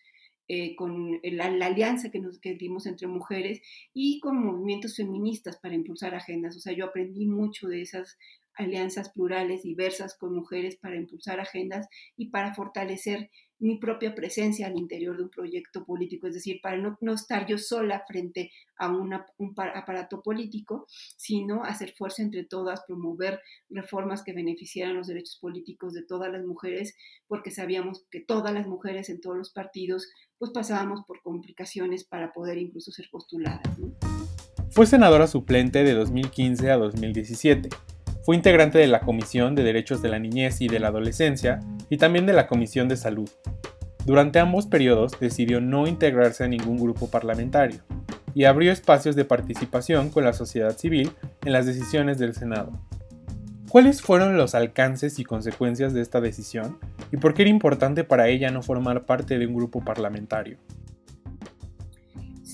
eh, 0.48 0.74
con 0.74 1.20
la, 1.22 1.44
alianza 1.44 2.10
que 2.10 2.18
nos 2.18 2.40
que 2.40 2.54
dimos 2.54 2.86
entre 2.86 3.06
mujeres 3.06 3.62
y 3.94 4.18
con 4.18 4.44
movimientos 4.44 4.96
feministas 4.96 5.58
para 5.58 5.76
impulsar 5.76 6.16
agendas. 6.16 6.56
O 6.56 6.60
sea, 6.60 6.72
yo 6.72 6.86
aprendí 6.86 7.26
mucho 7.26 7.68
de 7.68 7.82
esas 7.82 8.18
alianzas 8.54 9.10
plurales, 9.10 9.62
diversas 9.62 10.16
con 10.18 10.34
mujeres 10.34 10.76
para 10.76 10.96
impulsar 10.96 11.38
agendas 11.38 11.86
y 12.16 12.30
para 12.30 12.52
fortalecer 12.52 13.30
mi 13.60 13.76
propia 13.76 14.14
presencia 14.14 14.66
al 14.66 14.78
interior 14.78 15.16
de 15.16 15.24
un 15.24 15.28
proyecto 15.28 15.84
político, 15.84 16.26
es 16.26 16.34
decir, 16.34 16.60
para 16.60 16.78
no, 16.78 16.98
no 17.00 17.14
estar 17.14 17.46
yo 17.46 17.58
sola 17.58 18.02
frente 18.06 18.50
a 18.76 18.88
un 18.88 19.12
aparato 19.12 20.22
político, 20.22 20.86
sino 21.16 21.62
hacer 21.64 21.94
fuerza 21.96 22.22
entre 22.22 22.44
todas, 22.44 22.82
promover 22.86 23.40
reformas 23.68 24.22
que 24.22 24.32
beneficiaran 24.32 24.96
los 24.96 25.06
derechos 25.06 25.36
políticos 25.36 25.92
de 25.92 26.02
todas 26.02 26.32
las 26.32 26.44
mujeres, 26.44 26.96
porque 27.28 27.50
sabíamos 27.50 28.06
que 28.10 28.20
todas 28.20 28.52
las 28.54 28.66
mujeres 28.66 29.10
en 29.10 29.20
todos 29.20 29.36
los 29.36 29.50
partidos 29.50 30.08
pues 30.38 30.50
pasábamos 30.52 31.04
por 31.06 31.20
complicaciones 31.22 32.04
para 32.04 32.32
poder 32.32 32.56
incluso 32.56 32.90
ser 32.90 33.08
postuladas. 33.10 33.62
Fue 34.70 34.86
senadora 34.86 35.26
suplente 35.26 35.84
de 35.84 35.92
2015 35.92 36.70
a 36.70 36.76
2017 36.78 37.68
fue 38.22 38.36
integrante 38.36 38.78
de 38.78 38.86
la 38.86 39.00
Comisión 39.00 39.54
de 39.54 39.62
Derechos 39.62 40.02
de 40.02 40.08
la 40.08 40.18
Niñez 40.18 40.60
y 40.60 40.68
de 40.68 40.78
la 40.78 40.88
Adolescencia 40.88 41.60
y 41.88 41.96
también 41.96 42.26
de 42.26 42.32
la 42.32 42.46
Comisión 42.46 42.88
de 42.88 42.96
Salud. 42.96 43.30
Durante 44.04 44.38
ambos 44.38 44.66
periodos 44.66 45.18
decidió 45.20 45.60
no 45.60 45.86
integrarse 45.86 46.44
a 46.44 46.48
ningún 46.48 46.78
grupo 46.78 47.10
parlamentario 47.10 47.80
y 48.34 48.44
abrió 48.44 48.72
espacios 48.72 49.16
de 49.16 49.24
participación 49.24 50.10
con 50.10 50.24
la 50.24 50.32
sociedad 50.32 50.76
civil 50.76 51.12
en 51.44 51.52
las 51.52 51.66
decisiones 51.66 52.18
del 52.18 52.34
Senado. 52.34 52.72
¿Cuáles 53.68 54.02
fueron 54.02 54.36
los 54.36 54.54
alcances 54.54 55.18
y 55.18 55.24
consecuencias 55.24 55.92
de 55.92 56.00
esta 56.00 56.20
decisión 56.20 56.78
y 57.12 57.18
por 57.18 57.34
qué 57.34 57.42
era 57.42 57.50
importante 57.50 58.02
para 58.04 58.28
ella 58.28 58.50
no 58.50 58.62
formar 58.62 59.04
parte 59.04 59.38
de 59.38 59.46
un 59.46 59.54
grupo 59.54 59.84
parlamentario? 59.84 60.58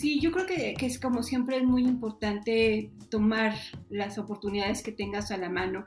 Sí, 0.06 0.20
yo 0.20 0.30
creo 0.30 0.46
que, 0.46 0.76
es 0.80 1.00
como 1.00 1.24
siempre 1.24 1.56
es 1.56 1.64
muy 1.64 1.82
importante 1.82 2.92
tomar 3.10 3.56
las 3.90 4.18
oportunidades 4.18 4.84
que 4.84 4.92
tengas 4.92 5.32
a 5.32 5.36
la 5.36 5.48
mano, 5.48 5.84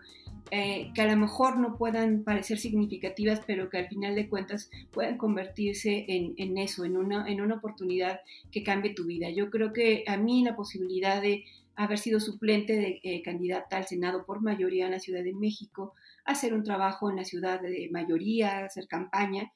eh, 0.52 0.92
que 0.94 1.04
a 1.04 1.06
lo 1.06 1.16
mejor 1.16 1.58
no 1.58 1.78
puedan 1.78 2.26
parecer 2.26 2.58
significativas, 2.58 3.40
pero 3.48 3.70
que 3.70 3.78
al 3.78 3.88
final 3.88 4.16
de 4.16 4.28
cuentas 4.28 4.70
puedan 4.92 5.16
convertirse 5.16 6.04
en, 6.10 6.58
eso, 6.58 6.84
en 6.84 6.98
una, 6.98 7.30
en 7.30 7.40
una 7.40 7.56
oportunidad 7.56 8.20
que 8.52 8.62
cambie 8.62 8.94
tu 8.94 9.06
vida. 9.06 9.30
Yo 9.30 9.50
creo 9.50 9.72
que 9.72 10.04
a 10.06 10.18
mí 10.18 10.44
la 10.44 10.58
posibilidad 10.58 11.22
de 11.22 11.46
haber 11.78 11.98
sido 11.98 12.20
suplente 12.20 12.76
de 12.76 13.00
eh, 13.04 13.22
candidata 13.22 13.78
al 13.78 13.88
Senado 13.88 14.26
por 14.26 14.42
mayoría 14.42 14.88
en 14.88 14.92
la 14.92 15.00
Ciudad 15.00 15.24
de 15.24 15.34
México, 15.34 15.94
hacer 16.26 16.54
un 16.54 16.66
trabajo 16.66 17.10
en 17.10 17.16
la 17.16 17.24
ciudad 17.24 17.62
de 17.62 17.88
mayoría, 17.90 18.66
hacer 18.66 18.86
campaña, 18.90 19.50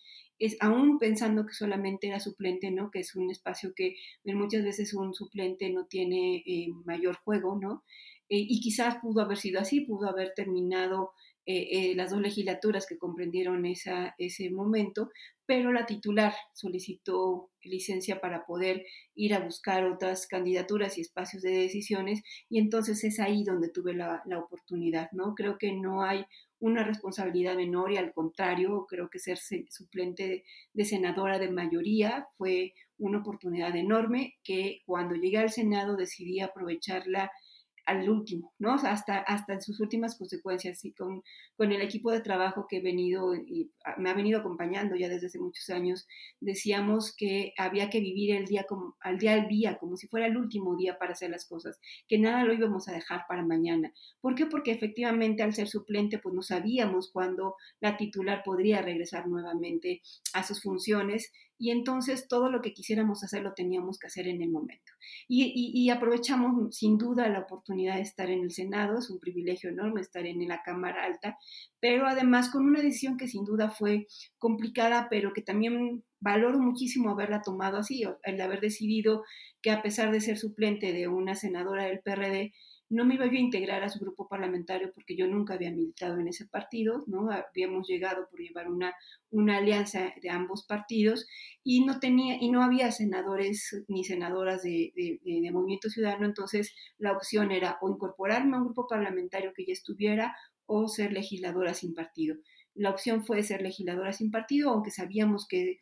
es 0.46 0.58
aún 0.60 1.00
pensando 1.00 1.46
que 1.46 1.54
solamente 1.54 2.08
era 2.08 2.20
suplente, 2.20 2.70
¿no? 2.70 2.92
Que 2.92 3.00
es 3.00 3.16
un 3.16 3.32
espacio 3.32 3.74
que 3.74 3.96
muchas 4.26 4.66
veces 4.66 4.94
un 4.94 5.14
suplente 5.14 5.70
no 5.70 5.86
tiene 5.86 6.44
eh, 6.46 6.68
mayor 6.84 7.16
juego, 7.24 7.58
¿no? 7.58 7.86
Eh, 8.28 8.44
y 8.50 8.60
quizás 8.60 8.98
pudo 9.02 9.22
haber 9.22 9.38
sido 9.38 9.62
así, 9.62 9.82
pudo 9.82 10.10
haber 10.10 10.34
terminado 10.36 11.12
eh, 11.46 11.94
las 11.96 12.12
dos 12.12 12.22
legislaturas 12.22 12.86
que 12.86 12.98
comprendieron 12.98 13.66
esa, 13.66 14.16
ese 14.18 14.50
momento, 14.50 15.10
pero 15.46 15.74
la 15.74 15.86
titular 15.86 16.34
solicitó 16.54 17.50
licencia 17.64 18.22
para 18.22 18.46
poder 18.46 18.86
ir 19.16 19.34
a 19.34 19.40
buscar 19.40 19.86
otras 19.86 20.28
candidaturas 20.28 20.98
y 20.98 21.02
espacios 21.02 21.44
de 21.44 21.52
decisiones 21.52 22.24
y 22.50 22.60
entonces 22.60 23.04
es 23.04 23.20
ahí 23.20 23.44
donde 23.44 23.70
tuve 23.70 23.94
la, 23.94 24.22
la 24.26 24.40
oportunidad, 24.40 25.10
¿no? 25.12 25.36
Creo 25.36 25.58
que 25.58 25.74
no 25.74 26.04
hay 26.04 26.26
una 26.60 26.86
responsabilidad 26.86 27.58
menor 27.58 27.92
y 27.92 27.98
al 27.98 28.14
contrario, 28.14 28.86
creo 28.88 29.10
que 29.10 29.20
ser 29.20 29.38
suplente 29.70 30.46
de 30.74 30.86
senadora 30.86 31.38
de 31.38 31.52
mayoría 31.52 32.26
fue 32.38 32.74
una 32.98 33.20
oportunidad 33.20 33.76
enorme 33.76 34.36
que 34.46 34.82
cuando 34.86 35.16
llegué 35.16 35.40
al 35.40 35.52
Senado 35.52 35.98
decidí 35.98 36.40
aprovecharla 36.40 37.32
al 37.86 38.10
último, 38.10 38.54
¿no? 38.60 38.74
hasta, 38.74 39.20
hasta 39.20 39.54
en 39.54 39.62
sus 39.62 39.80
últimas 39.80 40.18
consecuencias, 40.18 40.84
y 40.86 40.94
con, 40.94 41.22
con 41.56 41.72
el 41.72 41.82
equipo 41.82 42.12
de 42.12 42.22
trabajo 42.22 42.66
que 42.68 42.78
he 42.78 42.82
venido 42.82 43.36
y 43.36 43.72
me 43.98 44.10
ha 44.10 44.14
venido 44.14 44.40
acompañando 44.40 44.96
ya 44.96 45.10
desde 45.10 45.28
hace 45.28 45.40
muchos 45.40 45.70
años, 45.70 46.08
decíamos 46.40 47.16
que 47.16 47.54
había 47.58 47.90
que 47.90 48.00
vivir 48.00 48.36
el 48.36 48.46
día 48.46 48.64
como, 48.64 48.96
al 49.02 49.18
día 49.18 49.34
al 49.34 49.48
día, 49.48 49.78
como 49.78 49.98
si 49.98 50.08
fuera 50.08 50.28
el 50.28 50.38
último 50.38 50.76
día 50.76 50.98
para 50.98 51.14
hacer 51.14 51.30
las 51.30 51.46
cosas, 51.46 51.80
que 52.08 52.18
nada 52.18 52.44
lo 52.44 52.54
íbamos 52.54 52.88
a 52.88 52.94
dejar 52.94 53.26
para 53.28 53.44
mañana. 53.44 53.94
¿Por 54.22 54.36
qué? 54.36 54.46
Porque 54.46 54.72
efectivamente 54.72 55.44
al 55.44 55.54
ser 55.54 55.68
suplente, 55.68 56.20
pues 56.20 56.34
no 56.34 56.42
sabíamos 56.42 57.12
cuándo 57.12 57.56
la 57.80 57.98
titular 57.98 58.44
podría 58.44 58.82
regresar 58.82 59.28
nuevamente 59.28 60.02
a 60.34 60.44
sus 60.44 60.62
funciones 60.62 61.32
y 61.64 61.72
entonces 61.72 62.28
todo 62.28 62.52
lo 62.52 62.60
que 62.60 62.74
quisiéramos 62.74 63.24
hacer 63.24 63.42
lo 63.42 63.54
teníamos 63.54 63.98
que 63.98 64.08
hacer 64.08 64.28
en 64.28 64.42
el 64.42 64.50
momento. 64.50 64.92
Y, 65.30 65.90
aprovechamos 65.90 66.76
sin 66.76 66.98
duda 66.98 67.30
la 67.30 67.40
oportunidad 67.40 67.96
de 67.96 68.02
estar 68.02 68.30
en 68.30 68.42
el 68.44 68.52
Senado, 68.52 69.00
es 69.00 69.10
un 69.10 69.18
privilegio 69.18 69.70
enorme 69.70 70.02
estar 70.02 70.26
en 70.26 70.46
la 70.46 70.62
Cámara 70.62 71.06
Alta, 71.06 71.38
pero 71.80 72.06
además 72.06 72.50
con 72.50 72.66
una 72.66 72.82
decisión 72.82 73.16
que 73.16 73.30
sin 73.30 73.46
duda 73.46 73.70
fue 73.70 74.08
complicada, 74.40 75.08
pero 75.10 75.32
que 75.32 75.42
también 75.42 76.04
valoro 76.20 76.60
muchísimo 76.60 77.12
haberla 77.12 77.42
tomado 77.42 77.78
así, 77.78 78.04
el 78.24 78.42
haber 78.42 78.60
decidido 78.60 79.24
que 79.62 79.72
a 79.72 79.82
pesar 79.82 80.12
de 80.12 80.20
ser 80.20 80.38
suplente 80.38 80.92
de 80.92 81.08
una 81.08 81.36
senadora 81.36 81.86
del 81.86 82.02
PRD, 82.02 82.52
no 82.90 83.06
me 83.06 83.16
iba 83.16 83.26
yo 83.26 83.34
a 83.34 83.40
integrar 83.40 83.84
a 83.84 83.90
su 83.90 84.00
grupo 84.00 84.28
parlamentario 84.28 84.92
porque 84.94 85.16
yo 85.16 85.28
nunca 85.28 85.56
había 85.56 85.72
militado 85.72 86.20
en 86.20 86.28
ese 86.28 86.46
partido, 86.46 87.04
¿no? 87.08 87.32
Habíamos 87.32 87.88
llegado 87.88 88.28
por 88.30 88.40
llevar 88.40 88.70
una, 88.70 88.94
una 89.32 89.58
alianza 89.58 90.14
de 90.22 90.30
ambos 90.30 90.66
partidos 90.66 91.26
y 91.64 91.86
no 91.86 92.00
tenía 92.00 92.38
y 92.40 92.50
no 92.52 92.64
había 92.64 92.92
senadores 92.92 93.84
ni 93.88 94.04
senadoras 94.04 94.64
de, 94.64 94.94
de, 94.96 95.52
Movimiento 95.52 95.90
Ciudadano, 95.90 96.26
entonces 96.26 96.74
la 96.98 97.12
opción 97.12 97.52
era 97.52 97.78
o 97.82 97.90
incorporarme 97.90 98.56
a 98.56 98.60
un 98.60 98.66
grupo 98.66 98.88
parlamentario 98.88 99.54
que 99.56 99.66
ya 99.66 99.74
estuviera 99.74 100.36
o 100.66 100.88
ser 100.88 101.14
legisladora 101.14 101.74
sin 101.74 101.94
partido 101.94 102.38
la 102.76 102.90
opción 102.90 103.26
fue 103.26 103.44
ser 103.44 103.62
legisladora 103.62 104.14
sin 104.14 104.32
partido, 104.32 104.72
aunque 104.72 104.92
sabíamos 104.92 105.48
que 105.48 105.80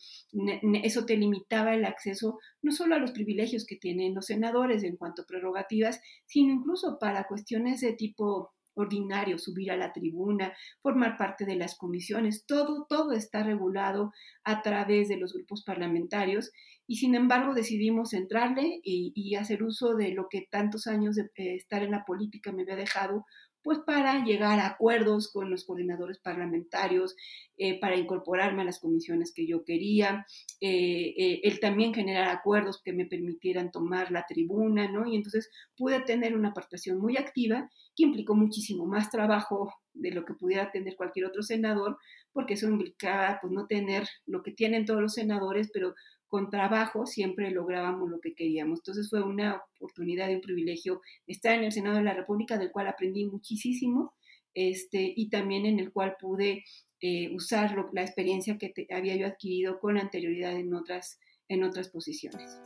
eso 0.83 1.05
te 1.05 1.17
limitaba 1.17 1.73
el 1.73 1.85
acceso 1.85 2.39
no 2.61 2.71
solo 2.71 2.95
a 2.95 2.99
los 2.99 3.11
privilegios 3.11 3.65
que 3.65 3.77
tienen 3.77 4.13
los 4.13 4.27
senadores 4.27 4.83
en 4.83 4.97
cuanto 4.97 5.21
a 5.21 5.25
prerrogativas, 5.25 6.01
sino 6.25 6.53
incluso 6.53 6.97
para 6.99 7.27
cuestiones 7.27 7.81
de 7.81 7.93
tipo 7.93 8.51
ordinario, 8.73 9.37
subir 9.37 9.71
a 9.71 9.77
la 9.77 9.91
tribuna, 9.91 10.53
formar 10.81 11.17
parte 11.17 11.45
de 11.45 11.55
las 11.55 11.75
comisiones, 11.75 12.45
todo, 12.45 12.85
todo 12.87 13.11
está 13.11 13.43
regulado 13.43 14.11
a 14.43 14.61
través 14.61 15.09
de 15.09 15.17
los 15.17 15.33
grupos 15.33 15.63
parlamentarios 15.63 16.51
y 16.87 16.97
sin 16.97 17.15
embargo 17.15 17.53
decidimos 17.53 18.13
entrarle 18.13 18.79
y, 18.83 19.35
hacer 19.35 19.63
uso 19.63 19.95
de 19.95 20.11
lo 20.11 20.27
que 20.29 20.47
tantos 20.49 20.87
años 20.87 21.15
de 21.15 21.23
eh, 21.35 21.55
estar 21.55 21.83
en 21.83 21.91
la 21.91 22.03
política 22.05 22.51
me 22.51 22.63
había 22.63 22.75
dejado, 22.75 23.25
pues 23.63 23.79
para 23.79 24.23
llegar 24.23 24.59
a 24.59 24.67
acuerdos 24.67 25.31
con 25.31 25.49
los 25.49 25.65
coordinadores 25.65 26.19
parlamentarios, 26.19 27.15
eh, 27.57 27.79
para 27.79 27.95
incorporarme 27.95 28.63
a 28.63 28.65
las 28.65 28.79
comisiones 28.79 29.31
que 29.33 29.45
yo 29.45 29.63
quería, 29.63 30.25
eh, 30.59 31.13
eh, 31.17 31.41
el 31.43 31.59
también 31.59 31.93
generar 31.93 32.29
acuerdos 32.29 32.81
que 32.81 32.93
me 32.93 33.05
permitieran 33.05 33.71
tomar 33.71 34.11
la 34.11 34.25
tribuna, 34.27 34.91
¿no? 34.91 35.05
Y 35.05 35.15
entonces 35.15 35.49
pude 35.77 35.99
tener 36.01 36.35
una 36.35 36.49
aportación 36.49 36.99
muy 36.99 37.17
activa 37.17 37.69
que 37.95 38.03
implicó 38.03 38.35
muchísimo 38.35 38.85
más 38.85 39.09
trabajo 39.11 39.71
de 39.93 40.11
lo 40.11 40.25
que 40.25 40.33
pudiera 40.33 40.71
tener 40.71 40.95
cualquier 40.95 41.25
otro 41.25 41.43
senador, 41.43 41.97
porque 42.31 42.53
eso 42.55 42.67
implicaba 42.67 43.39
pues 43.41 43.53
no 43.53 43.67
tener 43.67 44.07
lo 44.25 44.41
que 44.41 44.51
tienen 44.51 44.85
todos 44.85 45.01
los 45.01 45.13
senadores, 45.13 45.69
pero 45.71 45.93
con 46.31 46.49
trabajo 46.49 47.05
siempre 47.05 47.51
lográbamos 47.51 48.09
lo 48.09 48.21
que 48.21 48.33
queríamos. 48.33 48.79
Entonces 48.79 49.09
fue 49.09 49.21
una 49.21 49.61
oportunidad 49.75 50.29
y 50.29 50.35
un 50.35 50.41
privilegio 50.41 51.01
estar 51.27 51.55
en 51.55 51.65
el 51.65 51.73
Senado 51.73 51.97
de 51.97 52.05
la 52.05 52.13
República, 52.13 52.57
del 52.57 52.71
cual 52.71 52.87
aprendí 52.87 53.25
muchísimo 53.25 54.13
este, 54.53 55.13
y 55.13 55.29
también 55.29 55.65
en 55.65 55.77
el 55.77 55.91
cual 55.91 56.15
pude 56.17 56.63
eh, 57.01 57.35
usar 57.35 57.75
la 57.91 58.01
experiencia 58.01 58.57
que 58.57 58.73
había 58.91 59.17
yo 59.17 59.27
adquirido 59.27 59.77
con 59.81 59.97
anterioridad 59.97 60.53
en 60.53 60.73
otras, 60.73 61.19
en 61.49 61.65
otras 61.65 61.89
posiciones. 61.89 62.61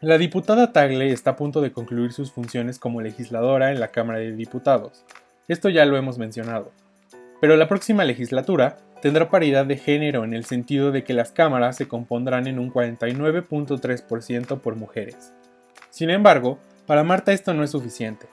La 0.00 0.16
diputada 0.16 0.72
Tagle 0.72 1.10
está 1.10 1.30
a 1.30 1.36
punto 1.36 1.60
de 1.60 1.72
concluir 1.72 2.12
sus 2.12 2.30
funciones 2.30 2.78
como 2.78 3.00
legisladora 3.00 3.72
en 3.72 3.80
la 3.80 3.90
Cámara 3.90 4.20
de 4.20 4.36
Diputados. 4.36 5.04
Esto 5.48 5.68
ya 5.68 5.84
lo 5.84 5.96
hemos 5.96 6.16
mencionado. 6.16 6.70
Pero 7.40 7.56
la 7.56 7.66
próxima 7.66 8.04
legislatura 8.04 8.78
tendrá 9.00 9.30
paridad 9.30 9.66
de 9.66 9.76
género 9.76 10.24
en 10.24 10.34
el 10.34 10.44
sentido 10.44 10.92
de 10.92 11.04
que 11.04 11.14
las 11.14 11.32
cámaras 11.32 11.76
se 11.76 11.88
compondrán 11.88 12.46
en 12.46 12.58
un 12.58 12.72
49.3% 12.72 14.60
por 14.60 14.76
mujeres. 14.76 15.32
Sin 15.90 16.10
embargo, 16.10 16.58
para 16.86 17.04
Marta 17.04 17.32
esto 17.32 17.54
no 17.54 17.64
es 17.64 17.70
suficiente. 17.70 18.26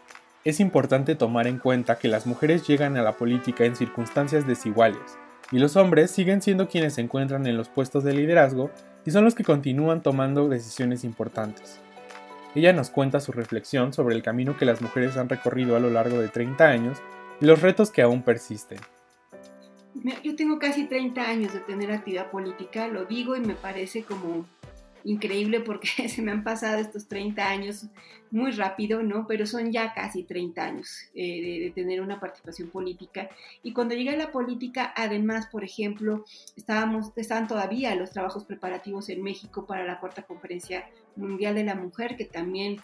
Es 0.43 0.59
importante 0.59 1.15
tomar 1.15 1.47
en 1.47 1.59
cuenta 1.59 1.97
que 1.97 2.07
las 2.07 2.25
mujeres 2.25 2.67
llegan 2.67 2.97
a 2.97 3.01
la 3.01 3.13
política 3.13 3.65
en 3.65 3.75
circunstancias 3.75 4.47
desiguales, 4.47 5.17
y 5.51 5.59
los 5.59 5.75
hombres 5.75 6.11
siguen 6.11 6.41
siendo 6.41 6.67
quienes 6.67 6.95
se 6.95 7.01
encuentran 7.01 7.47
en 7.47 7.57
los 7.57 7.69
puestos 7.69 8.03
de 8.03 8.13
liderazgo 8.13 8.71
y 9.05 9.11
son 9.11 9.23
los 9.23 9.35
que 9.35 9.43
continúan 9.43 10.01
tomando 10.01 10.49
decisiones 10.49 11.03
importantes. 11.03 11.79
Ella 12.55 12.73
nos 12.73 12.89
cuenta 12.89 13.19
su 13.19 13.31
reflexión 13.31 13.93
sobre 13.93 14.15
el 14.15 14.23
camino 14.23 14.57
que 14.57 14.65
las 14.65 14.81
mujeres 14.81 15.15
han 15.17 15.29
recorrido 15.29 15.75
a 15.75 15.79
lo 15.79 15.89
largo 15.89 16.19
de 16.19 16.27
30 16.27 16.67
años 16.67 16.97
y 17.39 17.45
los 17.45 17.61
retos 17.61 17.91
que 17.91 18.01
aún 18.01 18.23
persisten. 18.23 18.79
Yo 20.23 20.35
tengo 20.35 20.59
casi 20.59 20.85
30 20.85 21.21
años 21.21 21.53
de 21.53 21.59
tener 21.61 21.91
actividad 21.91 22.29
política, 22.29 22.87
lo 22.87 23.05
digo 23.05 23.35
y 23.35 23.39
me 23.39 23.55
parece 23.55 24.03
como 24.03 24.45
increíble 25.03 25.61
porque 25.61 25.87
se 26.09 26.21
me 26.21 26.31
han 26.31 26.43
pasado 26.43 26.79
estos 26.79 27.07
30 27.07 27.47
años 27.47 27.87
muy 28.29 28.51
rápido, 28.51 29.01
¿no? 29.03 29.25
Pero 29.25 29.47
son 29.47 29.71
ya 29.71 29.93
casi 29.93 30.23
30 30.23 30.63
años 30.63 30.99
eh, 31.15 31.61
de, 31.61 31.71
tener 31.73 32.01
una 32.01 32.19
participación 32.19 32.69
política. 32.69 33.29
Y 33.63 33.71
cuando 33.71 33.95
llegué 33.95 34.11
a 34.11 34.17
la 34.17 34.31
política, 34.31 34.93
además, 34.95 35.47
por 35.47 35.63
ejemplo, 35.63 36.25
estábamos, 36.57 37.11
estaban 37.15 37.47
todavía 37.47 37.95
los 37.95 38.11
trabajos 38.11 38.43
preparativos 38.43 39.07
en 39.09 39.23
México 39.23 39.65
para 39.65 39.85
la 39.85 39.99
Cuarta 39.99 40.23
Conferencia 40.23 40.89
Mundial 41.15 41.55
de 41.55 41.63
la 41.63 41.75
Mujer, 41.75 42.17
que 42.17 42.25
también 42.25 42.81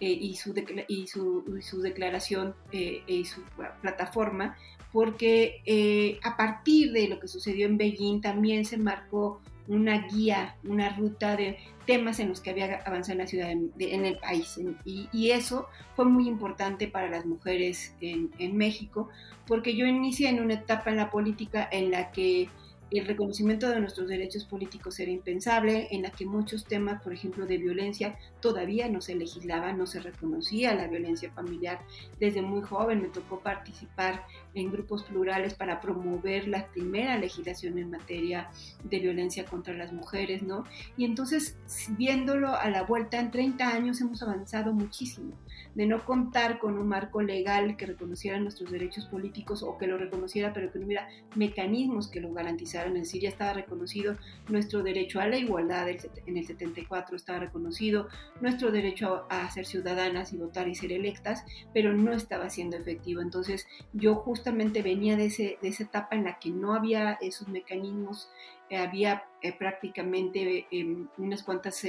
eh, 0.00 0.10
y, 0.10 0.34
su 0.34 0.54
y, 0.88 1.06
su, 1.06 1.80
declaración 1.80 2.54
eh, 2.72 3.02
y 3.06 3.24
su 3.24 3.42
plataforma, 3.80 4.56
porque 4.92 6.18
a 6.22 6.36
partir 6.36 6.92
de 6.92 7.08
lo 7.08 7.20
que 7.20 7.28
sucedió 7.28 7.66
en 7.66 7.76
Beijing 7.76 8.20
también 8.20 8.64
se 8.64 8.78
marcó 8.78 9.40
una 9.68 10.06
guía, 10.08 10.56
una 10.64 10.90
ruta 10.96 11.36
de 11.36 11.58
temas 11.86 12.18
en 12.20 12.28
los 12.28 12.40
que 12.40 12.50
había 12.50 12.82
avanzado 12.84 13.12
en 13.12 13.18
la 13.18 13.26
ciudad, 13.26 13.50
en 13.50 14.04
el 14.04 14.18
país. 14.18 14.58
y, 14.84 15.30
eso 15.30 15.68
fue 15.94 16.04
muy 16.04 16.26
importante 16.26 16.88
para 16.88 17.08
las 17.08 17.26
mujeres 17.26 17.94
en, 18.00 18.30
en 18.38 18.56
México, 18.56 19.08
porque 19.46 19.76
yo 19.76 19.86
inicié 19.86 20.28
en 20.28 20.40
una 20.40 20.54
etapa 20.54 20.90
en 20.90 20.96
la 20.96 21.10
política 21.10 21.68
en 21.70 21.90
la 21.90 22.10
que 22.10 22.48
el 22.90 23.04
reconocimiento 23.04 23.68
de 23.68 23.80
nuestros 23.80 24.08
derechos 24.08 24.44
políticos 24.44 24.98
era 25.00 25.10
impensable, 25.10 25.88
en 25.90 26.02
la 26.02 26.10
que 26.10 26.24
muchos 26.24 26.64
temas, 26.64 27.02
por 27.02 27.12
ejemplo, 27.12 27.46
de 27.46 27.58
violencia, 27.58 28.16
todavía 28.40 28.88
no 28.88 29.00
se 29.00 29.16
legislaba, 29.16 29.72
no 29.72 29.86
se 29.86 30.00
reconocía 30.00 30.74
la 30.74 30.86
violencia 30.86 31.32
familiar. 31.32 31.80
Desde 32.20 32.42
muy 32.42 32.62
joven 32.62 33.02
me 33.02 33.08
tocó 33.08 33.40
participar 33.40 34.24
en 34.54 34.70
grupos 34.70 35.02
plurales 35.02 35.54
para 35.54 35.80
promover 35.80 36.48
la 36.48 36.66
primera 36.68 37.18
legislación 37.18 37.78
en 37.78 37.90
materia 37.90 38.50
de 38.84 39.00
violencia 39.00 39.44
contra 39.44 39.74
las 39.74 39.92
mujeres, 39.92 40.42
¿no? 40.42 40.64
Y 40.96 41.04
entonces, 41.04 41.56
viéndolo 41.90 42.54
a 42.54 42.70
la 42.70 42.82
vuelta, 42.82 43.18
en 43.18 43.30
30 43.30 43.68
años 43.68 44.00
hemos 44.00 44.22
avanzado 44.22 44.72
muchísimo, 44.72 45.32
de 45.76 45.86
no 45.86 46.04
contar 46.06 46.58
con 46.58 46.78
un 46.78 46.88
marco 46.88 47.20
legal 47.20 47.76
que 47.76 47.84
reconociera 47.84 48.40
nuestros 48.40 48.70
derechos 48.70 49.04
políticos 49.04 49.62
o 49.62 49.76
que 49.76 49.86
lo 49.86 49.98
reconociera, 49.98 50.54
pero 50.54 50.72
que 50.72 50.78
no 50.78 50.86
hubiera 50.86 51.06
mecanismos 51.34 52.08
que 52.08 52.20
lo 52.20 52.32
garantizaran 52.32 52.96
es 52.96 53.02
decir, 53.02 53.22
ya 53.22 53.28
estaba 53.28 53.52
reconocido 53.52 54.16
nuestro 54.48 54.82
derecho 54.82 55.20
a 55.20 55.26
la 55.26 55.36
igualdad 55.36 55.86
en 55.88 56.36
el 56.36 56.46
74, 56.46 57.14
estaba 57.14 57.40
reconocido 57.40 58.08
nuestro 58.40 58.70
derecho 58.70 59.26
a, 59.28 59.50
ser 59.50 59.66
ciudadanas 59.66 60.32
y 60.32 60.38
votar 60.38 60.66
y 60.66 60.74
ser 60.74 60.92
electas, 60.92 61.44
pero 61.74 61.92
no 61.92 62.12
estaba 62.12 62.48
siendo 62.48 62.78
efectivo. 62.78 63.20
Entonces 63.20 63.66
yo 63.92 64.14
justamente 64.14 64.80
venía 64.80 65.16
de, 65.16 65.26
ese, 65.26 65.58
de 65.60 65.68
esa 65.68 65.84
etapa 65.84 66.16
en 66.16 66.24
la 66.24 66.38
que 66.38 66.50
no 66.50 66.72
había 66.72 67.18
esos 67.20 67.48
mecanismos, 67.48 68.30
eh, 68.70 68.78
había 68.78 69.24
eh, 69.42 69.52
prácticamente 69.52 70.66
em, 70.70 71.06
unas 71.18 71.42
cuantas... 71.42 71.84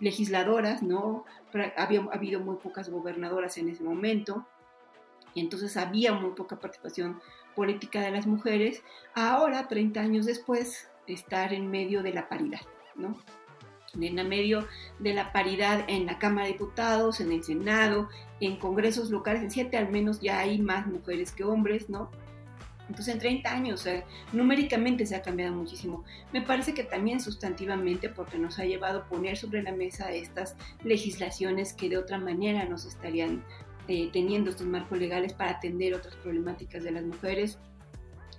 Legisladoras, 0.00 0.82
¿no? 0.82 1.24
Había 1.76 2.00
habido 2.12 2.40
muy 2.40 2.56
pocas 2.56 2.90
gobernadoras 2.90 3.58
en 3.58 3.68
ese 3.68 3.84
momento, 3.84 4.46
y 5.34 5.40
entonces 5.40 5.76
había 5.76 6.12
muy 6.12 6.32
poca 6.32 6.58
participación 6.58 7.20
política 7.54 8.00
de 8.00 8.10
las 8.10 8.26
mujeres, 8.26 8.82
ahora, 9.14 9.68
30 9.68 10.00
años 10.00 10.26
después, 10.26 10.88
estar 11.06 11.52
en 11.52 11.70
medio 11.70 12.02
de 12.02 12.12
la 12.12 12.28
paridad, 12.28 12.60
¿no? 12.94 13.16
En 14.00 14.28
medio 14.28 14.68
de 15.00 15.14
la 15.14 15.32
paridad 15.32 15.84
en 15.88 16.06
la 16.06 16.18
Cámara 16.18 16.46
de 16.46 16.52
Diputados, 16.52 17.20
en 17.20 17.32
el 17.32 17.42
Senado, 17.42 18.08
en 18.40 18.56
congresos 18.56 19.10
locales, 19.10 19.42
en 19.42 19.50
siete 19.50 19.76
al 19.76 19.90
menos 19.90 20.20
ya 20.20 20.38
hay 20.38 20.60
más 20.60 20.86
mujeres 20.86 21.32
que 21.32 21.42
hombres, 21.42 21.90
¿no? 21.90 22.10
Entonces, 22.90 23.14
en 23.14 23.20
30 23.20 23.52
años, 23.52 23.88
numéricamente 24.32 25.06
se 25.06 25.14
ha 25.14 25.22
cambiado 25.22 25.54
muchísimo. 25.54 26.04
Me 26.32 26.42
parece 26.42 26.74
que 26.74 26.82
también 26.82 27.20
sustantivamente, 27.20 28.08
porque 28.08 28.36
nos 28.36 28.58
ha 28.58 28.64
llevado 28.64 28.98
a 28.98 29.04
poner 29.04 29.36
sobre 29.36 29.62
la 29.62 29.70
mesa 29.70 30.10
estas 30.10 30.56
legislaciones 30.82 31.72
que 31.72 31.88
de 31.88 31.98
otra 31.98 32.18
manera 32.18 32.64
nos 32.64 32.84
estarían 32.86 33.44
eh, 33.86 34.10
teniendo 34.12 34.50
estos 34.50 34.66
marcos 34.66 34.98
legales 34.98 35.32
para 35.34 35.52
atender 35.52 35.94
otras 35.94 36.16
problemáticas 36.16 36.82
de 36.82 36.90
las 36.90 37.04
mujeres 37.04 37.60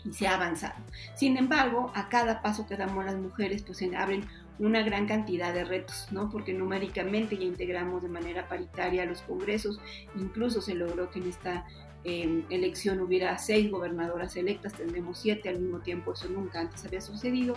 y 0.04 0.12
se 0.12 0.28
ha 0.28 0.36
avanzado. 0.36 0.76
Sin 1.16 1.38
embargo, 1.38 1.90
a 1.96 2.10
cada 2.10 2.42
paso 2.42 2.68
que 2.68 2.76
damos 2.76 3.06
las 3.06 3.16
mujeres, 3.16 3.64
pues 3.64 3.78
se 3.78 3.96
abren 3.96 4.28
una 4.62 4.84
gran 4.84 5.08
cantidad 5.08 5.54
de 5.54 5.65
retos, 5.65 6.08
¿no? 6.12 6.30
Porque 6.30 6.54
numéricamente 6.54 7.36
ya 7.36 7.43
integramos 7.43 8.04
de 8.04 8.10
manera 8.10 8.47
paritaria 8.47 9.06
los 9.06 9.21
congresos, 9.24 9.80
incluso 10.15 10.62
se 10.62 10.76
logró 10.76 11.10
que 11.10 11.19
en 11.19 11.30
esta 11.30 11.65
em, 12.04 12.43
elección 12.50 13.02
hubiera 13.02 13.38
seis 13.39 13.71
gobernadoras 13.71 14.36
electas, 14.36 14.74
tendremos 14.74 15.17
siete 15.17 15.50
al 15.50 15.60
mismo 15.60 15.80
tiempo, 15.80 16.13
eso 16.13 16.30
nunca 16.30 16.60
antes 16.60 16.86
había 16.86 17.02
sucedido, 17.02 17.56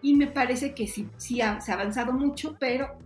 y 0.00 0.14
me 0.14 0.28
parece 0.28 0.74
que 0.74 0.86
sí, 0.86 1.08
sí 1.16 1.40
se 1.60 1.72
ha 1.72 1.74
avanzado 1.74 2.12
mucho, 2.12 2.56
pero 2.60 2.98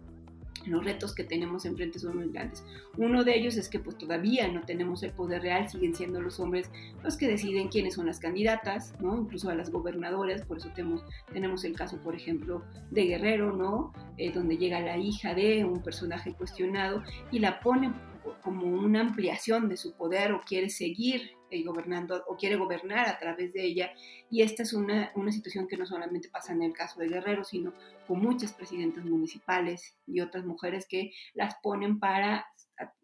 los 0.67 0.85
retos 0.85 1.15
que 1.15 1.25
tenemos 1.25 1.65
enfrente 1.65 1.99
son 1.99 2.17
muy 2.17 2.29
grandes. 2.29 2.65
Uno 2.97 3.25
de 3.25 3.37
ellos 3.37 3.57
es 3.57 3.69
que 3.69 3.79
pues 3.79 3.97
todavía 3.97 4.49
no 4.49 4.63
tenemos 4.63 5.03
el 5.03 5.13
poder 5.13 5.43
real, 5.43 5.69
siguen 5.69 5.95
siendo 5.95 6.21
los 6.21 6.41
hombres 6.41 6.71
los 7.03 7.17
que 7.17 7.29
deciden 7.29 7.69
quiénes 7.69 7.95
son 7.95 8.07
las 8.07 8.19
candidatas, 8.19 8.95
¿no? 9.01 9.17
Incluso 9.17 9.51
a 9.51 9.55
las 9.55 9.71
gobernadoras, 9.71 10.43
por 10.43 10.59
eso 10.59 10.71
tenemos, 10.75 11.05
tenemos 11.33 11.65
el 11.65 11.75
caso, 11.75 11.99
por 12.03 12.15
ejemplo, 12.15 12.63
de 12.91 13.05
Guerrero, 13.05 13.57
¿no? 13.57 13.93
Eh, 14.17 14.33
donde 14.33 14.57
llega 14.57 14.81
la 14.81 14.97
hija 14.97 15.35
de 15.35 15.65
un 15.65 15.83
personaje 15.83 16.35
cuestionado 16.35 17.03
y 17.31 17.39
la 17.39 17.61
pone 17.61 17.93
como 18.43 18.67
una 18.67 19.01
ampliación 19.01 19.69
de 19.69 19.77
su 19.77 19.95
poder 19.95 20.33
o 20.33 20.43
quiere 20.43 20.69
seguir 20.69 21.33
eh, 21.51 21.63
gobernando 21.63 22.23
o 22.27 22.37
quiere 22.37 22.57
gobernar 22.57 23.09
a 23.09 23.19
través 23.19 23.53
de 23.53 23.65
ella. 23.65 23.93
Y 24.31 24.43
esta 24.43 24.63
es 24.63 24.73
una, 24.73 25.13
una, 25.15 25.33
situación 25.33 25.67
que 25.67 25.77
no 25.77 25.87
solamente 25.87 26.29
pasa 26.29 26.53
en 26.53 26.63
el 26.63 26.73
caso 26.73 27.01
de 27.01 27.09
Guerrero, 27.09 27.45
sino 27.45 27.73
con 28.07 28.21
muchas 28.21 28.53
presidentas 28.53 29.05
municipales 29.05 29.97
y 30.07 30.21
otras 30.21 30.45
mujeres 30.45 30.87
que 30.89 31.13
las 31.35 31.55
ponen 31.63 31.99
para 31.99 32.47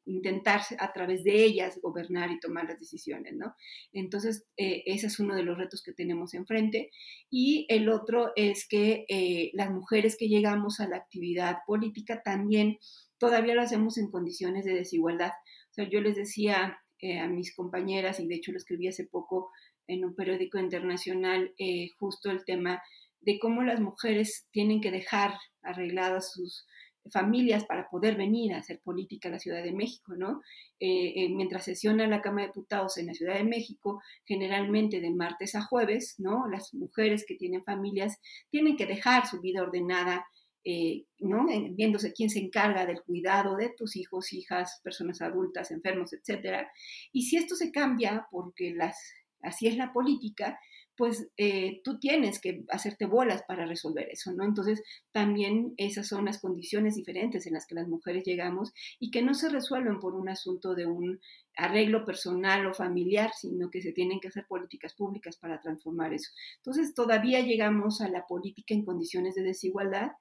intentar 0.06 0.60
a 0.78 0.92
través 0.92 1.24
de 1.24 1.44
ellas 1.44 1.78
gobernar 1.82 2.30
y 2.30 2.38
tomar 2.38 2.66
las 2.66 2.78
decisiones, 2.78 3.34
¿no? 3.34 3.54
Entonces, 3.92 4.44
eh, 4.56 4.82
ese 4.86 5.06
es 5.06 5.18
uno 5.18 5.34
de 5.34 5.42
los 5.42 5.56
retos 5.56 5.82
que 5.82 5.92
tenemos 5.92 6.34
enfrente. 6.34 6.90
Y 7.30 7.66
el 7.70 7.88
otro 7.88 8.32
es 8.36 8.68
que 8.68 9.06
eh, 9.08 9.50
las 9.54 9.70
mujeres 9.70 10.16
que 10.18 10.28
llegamos 10.28 10.80
a 10.80 10.88
la 10.88 10.96
actividad 10.96 11.58
política 11.66 12.22
también 12.22 12.78
todavía 13.18 13.54
lo 13.54 13.62
hacemos 13.62 13.98
en 13.98 14.10
condiciones 14.10 14.64
de 14.64 14.74
desigualdad. 14.74 15.32
O 15.70 15.74
sea, 15.74 15.88
yo 15.88 16.00
les 16.00 16.16
decía 16.16 16.78
eh, 17.00 17.18
a 17.18 17.28
mis 17.28 17.54
compañeras, 17.54 18.20
y 18.20 18.26
de 18.26 18.36
hecho 18.36 18.52
lo 18.52 18.58
escribí 18.58 18.88
hace 18.88 19.04
poco 19.06 19.50
en 19.86 20.04
un 20.04 20.14
periódico 20.14 20.58
internacional, 20.58 21.52
eh, 21.58 21.88
justo 21.98 22.30
el 22.30 22.44
tema 22.44 22.82
de 23.20 23.38
cómo 23.38 23.62
las 23.62 23.80
mujeres 23.80 24.46
tienen 24.52 24.80
que 24.80 24.90
dejar 24.90 25.34
arregladas 25.62 26.32
sus 26.32 26.66
familias 27.10 27.66
para 27.66 27.90
poder 27.90 28.16
venir 28.16 28.54
a 28.54 28.58
hacer 28.58 28.80
política 28.82 29.28
a 29.28 29.32
la 29.32 29.38
Ciudad 29.38 29.62
de 29.62 29.72
México, 29.72 30.14
¿no? 30.16 30.40
Eh, 30.80 31.28
mientras 31.30 31.64
sesiona 31.64 32.06
la 32.06 32.22
Cámara 32.22 32.46
de 32.46 32.52
Diputados 32.54 32.96
en 32.96 33.06
la 33.06 33.14
Ciudad 33.14 33.34
de 33.34 33.44
México, 33.44 34.00
generalmente 34.24 35.00
de 35.00 35.10
martes 35.10 35.54
a 35.54 35.62
jueves, 35.62 36.14
¿no? 36.18 36.48
Las 36.48 36.72
mujeres 36.72 37.26
que 37.26 37.34
tienen 37.34 37.62
familias 37.62 38.18
tienen 38.50 38.76
que 38.76 38.86
dejar 38.86 39.26
su 39.26 39.40
vida 39.40 39.62
ordenada 39.62 40.26
eh, 40.64 41.04
¿no? 41.18 41.46
viéndose 41.72 42.12
quién 42.12 42.30
se 42.30 42.38
encarga 42.38 42.86
del 42.86 43.02
cuidado 43.02 43.56
de 43.56 43.70
tus 43.76 43.96
hijos, 43.96 44.32
hijas, 44.32 44.80
personas 44.82 45.20
adultas, 45.20 45.70
enfermos, 45.70 46.12
etc. 46.12 46.66
Y 47.12 47.22
si 47.22 47.36
esto 47.36 47.54
se 47.54 47.70
cambia, 47.70 48.26
porque 48.30 48.72
las, 48.74 48.96
así 49.42 49.66
es 49.66 49.76
la 49.76 49.92
política, 49.92 50.58
pues 50.96 51.28
eh, 51.36 51.80
tú 51.82 51.98
tienes 51.98 52.40
que 52.40 52.64
hacerte 52.70 53.06
bolas 53.06 53.42
para 53.48 53.66
resolver 53.66 54.08
eso, 54.10 54.32
¿no? 54.32 54.44
Entonces, 54.44 54.82
también 55.12 55.74
esas 55.76 56.06
son 56.06 56.24
las 56.24 56.40
condiciones 56.40 56.94
diferentes 56.94 57.46
en 57.46 57.54
las 57.54 57.66
que 57.66 57.74
las 57.74 57.88
mujeres 57.88 58.24
llegamos 58.24 58.72
y 59.00 59.10
que 59.10 59.22
no 59.22 59.34
se 59.34 59.48
resuelven 59.48 59.98
por 59.98 60.14
un 60.14 60.28
asunto 60.28 60.74
de 60.74 60.86
un 60.86 61.20
arreglo 61.56 62.04
personal 62.04 62.66
o 62.66 62.74
familiar, 62.74 63.32
sino 63.36 63.70
que 63.70 63.82
se 63.82 63.92
tienen 63.92 64.20
que 64.20 64.28
hacer 64.28 64.46
políticas 64.46 64.94
públicas 64.94 65.36
para 65.36 65.60
transformar 65.60 66.14
eso. 66.14 66.30
Entonces, 66.56 66.94
todavía 66.94 67.40
llegamos 67.40 68.00
a 68.00 68.08
la 68.08 68.26
política 68.26 68.74
en 68.74 68.84
condiciones 68.84 69.34
de 69.34 69.42
desigualdad, 69.42 70.12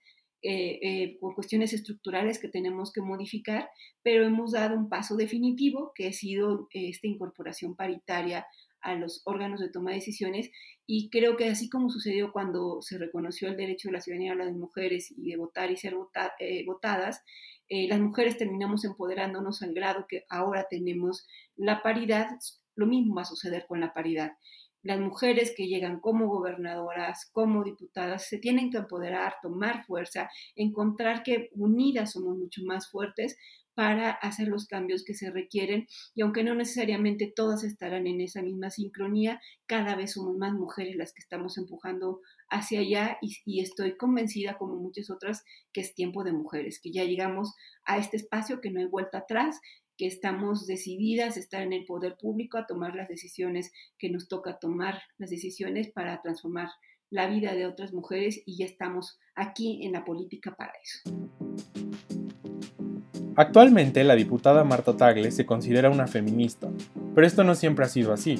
eh, 0.45 0.79
eh, 0.81 1.17
cuestiones 1.19 1.71
estructurales 1.71 2.37
que 2.37 2.49
tenemos 2.49 2.91
que 2.91 3.01
modificar, 3.01 3.69
pero 4.01 4.25
hemos 4.25 4.51
dado 4.51 4.75
un 4.75 4.89
paso 4.89 5.15
definitivo 5.15 5.93
que 5.95 6.07
ha 6.09 6.11
sido 6.11 6.67
eh, 6.73 6.89
esta 6.89 7.07
incorporación 7.07 7.77
paritaria 7.77 8.45
a 8.81 8.95
los 8.95 9.21
órganos 9.23 9.61
de 9.61 9.69
toma 9.69 9.91
de 9.91 9.97
decisiones 9.97 10.51
y 10.85 11.09
creo 11.09 11.37
que 11.37 11.47
así 11.47 11.69
como 11.69 11.89
sucedió 11.89 12.33
cuando 12.33 12.81
se 12.81 12.97
reconoció 12.97 13.47
el 13.47 13.55
derecho 13.55 13.87
de 13.87 13.93
la 13.93 14.01
ciudadanía 14.01 14.33
a 14.33 14.35
las 14.35 14.53
mujeres 14.53 15.13
y 15.15 15.29
de 15.31 15.37
votar 15.37 15.71
y 15.71 15.77
ser 15.77 15.95
votadas, 15.95 17.23
las 17.69 17.99
mujeres 18.01 18.37
terminamos 18.37 18.83
empoderándonos 18.83 19.61
al 19.61 19.73
grado 19.73 20.05
que 20.09 20.25
ahora 20.29 20.67
tenemos 20.69 21.25
la 21.55 21.81
paridad, 21.81 22.27
lo 22.75 22.85
mismo 22.85 23.15
va 23.15 23.21
a 23.21 23.25
suceder 23.25 23.65
con 23.65 23.79
la 23.79 23.93
paridad. 23.93 24.33
Las 24.83 24.99
mujeres 24.99 25.53
que 25.55 25.67
llegan 25.67 25.99
como 25.99 26.27
gobernadoras, 26.27 27.29
como 27.31 27.63
diputadas, 27.63 28.27
se 28.27 28.37
tienen 28.37 28.69
que 28.69 28.77
empoderar, 28.77 29.35
tomar 29.41 29.85
fuerza, 29.85 30.29
encontrar 30.55 31.23
que 31.23 31.49
unidas 31.53 32.11
somos 32.11 32.37
mucho 32.37 32.61
más 32.65 32.89
fuertes 32.89 33.37
para 33.75 34.11
hacer 34.11 34.47
los 34.47 34.67
cambios 34.67 35.03
que 35.03 35.13
se 35.13 35.31
requieren. 35.31 35.87
Y 36.15 36.21
aunque 36.21 36.43
no 36.43 36.53
necesariamente 36.55 37.31
todas 37.35 37.63
estarán 37.63 38.07
en 38.07 38.21
esa 38.21 38.41
misma 38.41 38.69
sincronía, 38.69 39.41
cada 39.65 39.95
vez 39.95 40.13
somos 40.13 40.37
más 40.37 40.53
mujeres 40.53 40.95
las 40.95 41.13
que 41.13 41.21
estamos 41.21 41.57
empujando 41.57 42.21
hacia 42.49 42.81
allá. 42.81 43.17
Y, 43.21 43.37
y, 43.45 43.61
estoy 43.61 43.97
convencida, 43.97 44.57
como 44.57 44.75
muchas 44.75 45.09
otras, 45.09 45.43
que 45.71 45.81
es 45.81 45.95
tiempo 45.95 46.23
de 46.23 46.33
mujeres, 46.33 46.79
que 46.79 46.91
ya 46.91 47.03
llegamos 47.03 47.55
a 47.83 47.97
este 47.97 48.17
espacio, 48.17 48.61
que 48.61 48.69
no 48.69 48.79
hay 48.79 48.87
vuelta 48.87 49.19
atrás, 49.19 49.59
estamos 50.07 50.67
decididas 50.67 51.37
a 51.37 51.39
estar 51.39 51.61
en 51.61 51.73
el 51.73 51.85
poder 51.85 52.17
público, 52.17 52.57
a 52.57 52.65
tomar 52.65 52.95
las 52.95 53.07
decisiones 53.07 53.71
que 53.97 54.09
nos 54.09 54.27
toca 54.27 54.59
tomar, 54.59 55.01
las 55.17 55.29
decisiones 55.29 55.91
para 55.91 56.21
transformar 56.21 56.69
la 57.09 57.27
vida 57.27 57.53
de 57.53 57.65
otras 57.65 57.93
mujeres 57.93 58.41
y 58.45 58.57
ya 58.57 58.65
estamos 58.65 59.19
aquí 59.35 59.85
en 59.85 59.91
la 59.91 60.03
política 60.03 60.55
para 60.55 60.73
eso. 60.83 61.01
Actualmente 63.35 64.03
la 64.03 64.15
diputada 64.15 64.63
Marta 64.63 64.95
Tagle 64.95 65.31
se 65.31 65.45
considera 65.45 65.89
una 65.89 66.07
feminista, 66.07 66.71
pero 67.15 67.25
esto 67.25 67.43
no 67.43 67.55
siempre 67.55 67.85
ha 67.85 67.89
sido 67.89 68.13
así. 68.13 68.35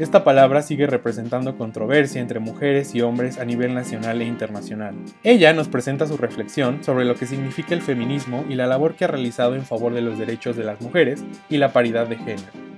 Esta 0.00 0.24
palabra 0.24 0.62
sigue 0.62 0.86
representando 0.86 1.58
controversia 1.58 2.22
entre 2.22 2.40
mujeres 2.40 2.94
y 2.94 3.02
hombres 3.02 3.38
a 3.38 3.44
nivel 3.44 3.74
nacional 3.74 4.22
e 4.22 4.24
internacional. 4.24 4.94
Ella 5.22 5.52
nos 5.52 5.68
presenta 5.68 6.06
su 6.06 6.16
reflexión 6.16 6.82
sobre 6.82 7.04
lo 7.04 7.16
que 7.16 7.26
significa 7.26 7.74
el 7.74 7.82
feminismo 7.82 8.46
y 8.48 8.54
la 8.54 8.66
labor 8.66 8.94
que 8.94 9.04
ha 9.04 9.08
realizado 9.08 9.56
en 9.56 9.66
favor 9.66 9.92
de 9.92 10.00
los 10.00 10.18
derechos 10.18 10.56
de 10.56 10.64
las 10.64 10.80
mujeres 10.80 11.22
y 11.50 11.58
la 11.58 11.74
paridad 11.74 12.06
de 12.06 12.16
género. 12.16 12.69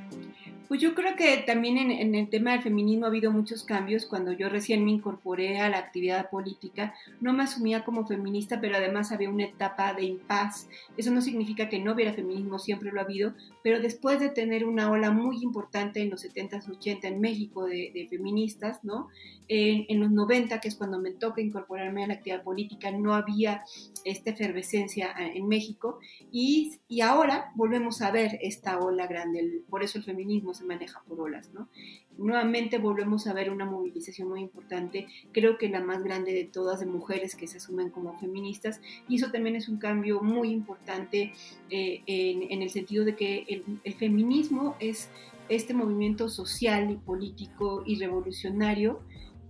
Pues 0.72 0.80
yo 0.80 0.94
creo 0.94 1.16
que 1.16 1.36
también 1.36 1.76
en, 1.76 2.14
el 2.14 2.30
tema 2.30 2.52
del 2.52 2.62
feminismo 2.62 3.04
ha 3.04 3.10
habido 3.10 3.30
muchos 3.30 3.62
cambios. 3.62 4.06
Cuando 4.06 4.32
yo 4.32 4.48
recién 4.48 4.86
me 4.86 4.90
incorporé 4.90 5.58
a 5.60 5.68
la 5.68 5.76
actividad 5.76 6.30
política, 6.30 6.94
no 7.20 7.34
me 7.34 7.42
asumía 7.42 7.84
como 7.84 8.06
feminista, 8.06 8.58
pero 8.58 8.76
además 8.76 9.12
había 9.12 9.28
una 9.28 9.44
etapa 9.44 9.92
de 9.92 10.04
impas. 10.04 10.70
Eso 10.96 11.10
no 11.10 11.20
significa 11.20 11.68
que 11.68 11.78
no 11.78 11.92
hubiera 11.92 12.14
feminismo, 12.14 12.58
siempre 12.58 12.90
lo 12.90 13.00
ha 13.00 13.04
habido, 13.04 13.34
pero 13.62 13.80
después 13.80 14.18
de 14.18 14.30
tener 14.30 14.64
una 14.64 14.90
ola 14.90 15.10
muy 15.10 15.42
importante 15.42 16.00
en 16.00 16.08
los 16.08 16.24
70s, 16.24 16.66
80 16.66 17.06
en 17.06 17.20
México 17.20 17.66
de, 17.66 18.06
feministas, 18.08 18.82
¿no? 18.82 19.08
En, 19.48 20.00
los 20.00 20.10
90, 20.10 20.60
que 20.60 20.68
es 20.68 20.76
cuando 20.76 20.98
me 20.98 21.10
toca 21.10 21.40
incorporarme 21.40 22.04
a 22.04 22.06
la 22.06 22.14
actividad 22.14 22.42
política, 22.42 22.90
no 22.90 23.14
había 23.14 23.64
esta 24.04 24.30
efervescencia 24.30 25.14
en 25.18 25.46
México 25.46 25.98
y, 26.30 26.78
y 26.88 27.02
ahora 27.02 27.52
volvemos 27.54 28.02
a 28.02 28.10
ver 28.10 28.38
esta 28.40 28.78
ola 28.78 29.06
grande. 29.06 29.62
por 29.68 29.82
eso 29.82 29.98
el 29.98 30.04
feminismo 30.04 30.54
se 30.54 30.64
maneja 30.64 31.02
por 31.06 31.20
olas, 31.20 31.52
¿no? 31.52 31.68
Nuevamente 32.18 32.78
volvemos 32.78 33.26
a 33.26 33.32
ver 33.32 33.50
una 33.50 33.64
movilización 33.64 34.28
muy 34.28 34.40
importante, 34.40 35.06
creo 35.32 35.56
que 35.56 35.68
la 35.68 35.80
más 35.80 36.02
grande 36.02 36.32
de 36.32 36.44
todas 36.44 36.80
de 36.80 36.86
mujeres 36.86 37.34
que 37.34 37.46
se 37.46 37.56
asumen 37.56 37.90
como 37.90 38.18
feministas, 38.18 38.80
y 39.08 39.16
eso 39.16 39.30
también 39.30 39.56
es 39.56 39.68
un 39.68 39.78
cambio 39.78 40.22
muy 40.22 40.50
importante 40.50 41.32
eh, 41.70 42.02
en, 42.06 42.62
el 42.62 42.70
sentido 42.70 43.04
de 43.04 43.16
que 43.16 43.44
el, 43.48 43.80
el 43.82 43.94
feminismo 43.94 44.76
es 44.78 45.08
este 45.48 45.74
movimiento 45.74 46.28
social 46.28 46.90
y 46.90 46.96
político 46.96 47.82
y 47.86 47.96
revolucionario 47.96 49.00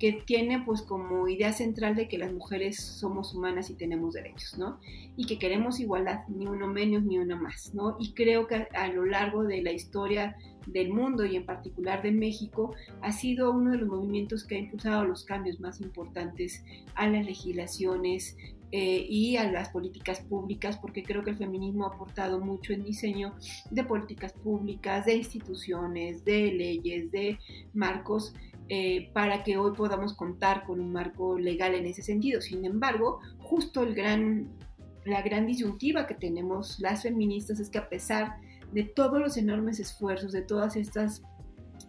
que 0.03 0.15
tiene 0.15 0.61
pues 0.63 0.83
como 0.83 1.29
idea 1.29 1.53
central 1.53 1.95
de 1.95 2.09
que 2.09 2.19
las 2.19 2.33
mujeres 2.33 2.77
somos 2.81 3.37
humanas 3.37 3.71
y 3.71 3.75
tenemos 3.75 4.15
derechos, 4.15 4.59
¿no? 4.59 4.81
Y 5.15 5.27
que 5.27 5.39
queremos 5.39 5.79
igualdad, 5.79 6.27
ni 6.27 6.45
uno 6.45 6.67
menos 6.67 7.05
ni 7.05 7.21
uno 7.21 7.37
más, 7.37 7.73
¿no? 7.73 7.97
Y 8.01 8.13
creo 8.13 8.49
que 8.49 8.67
a, 8.75 8.89
lo 8.89 9.05
largo 9.05 9.45
de 9.45 9.63
la 9.63 9.71
historia 9.71 10.37
del 10.67 10.93
mundo 10.93 11.25
y 11.25 11.37
en 11.37 11.47
particular 11.47 12.03
de 12.03 12.11
México 12.11 12.75
ha 13.01 13.13
sido 13.13 13.53
uno 13.53 13.71
de 13.71 13.79
los 13.79 13.89
movimientos 13.89 14.43
que 14.43 14.57
ha 14.57 14.59
impulsado 14.59 15.05
los 15.05 15.23
cambios 15.23 15.61
más 15.61 15.81
importantes 15.81 16.65
a 16.97 17.07
las 17.07 17.25
legislaciones, 17.25 18.37
eh, 18.75 19.05
y 19.07 19.37
a 19.37 19.53
las 19.53 19.69
políticas 19.69 20.21
públicas, 20.21 20.79
porque 20.79 21.03
creo 21.03 21.23
que 21.23 21.29
el 21.29 21.37
feminismo 21.37 21.85
ha 21.85 21.89
aportado 21.89 22.41
mucho 22.41 22.73
en 22.73 22.83
diseño 22.83 23.35
de 23.71 23.85
políticas 23.85 24.33
públicas, 24.33 25.05
de 25.05 25.17
instituciones, 25.17 26.25
de 26.25 26.53
leyes, 26.53 27.13
de 27.13 27.39
marcos 27.75 28.35
eh, 28.69 29.11
para 29.13 29.43
que 29.43 29.59
hoy 29.59 29.73
podamos 29.77 30.15
contar 30.15 30.65
con 30.65 30.81
un 30.81 30.93
marco 30.93 31.39
legal 31.39 31.75
en 31.75 31.87
ese 31.87 32.03
sentido. 32.03 32.41
Sin 32.41 32.65
embargo, 32.65 33.21
justo 33.39 33.85
la 33.85 35.23
gran 35.23 35.47
disyuntiva 35.47 36.07
que 36.07 36.15
tenemos 36.15 36.79
las 36.81 37.03
feministas 37.03 37.61
es 37.61 37.69
que 37.71 37.79
a 37.79 37.89
pesar 37.89 38.37
de 38.73 38.85
todos 38.85 39.21
los 39.21 39.37
enormes 39.37 39.81
esfuerzos, 39.81 40.33
de 40.33 40.43
todas 40.43 40.77
estas... 40.77 41.23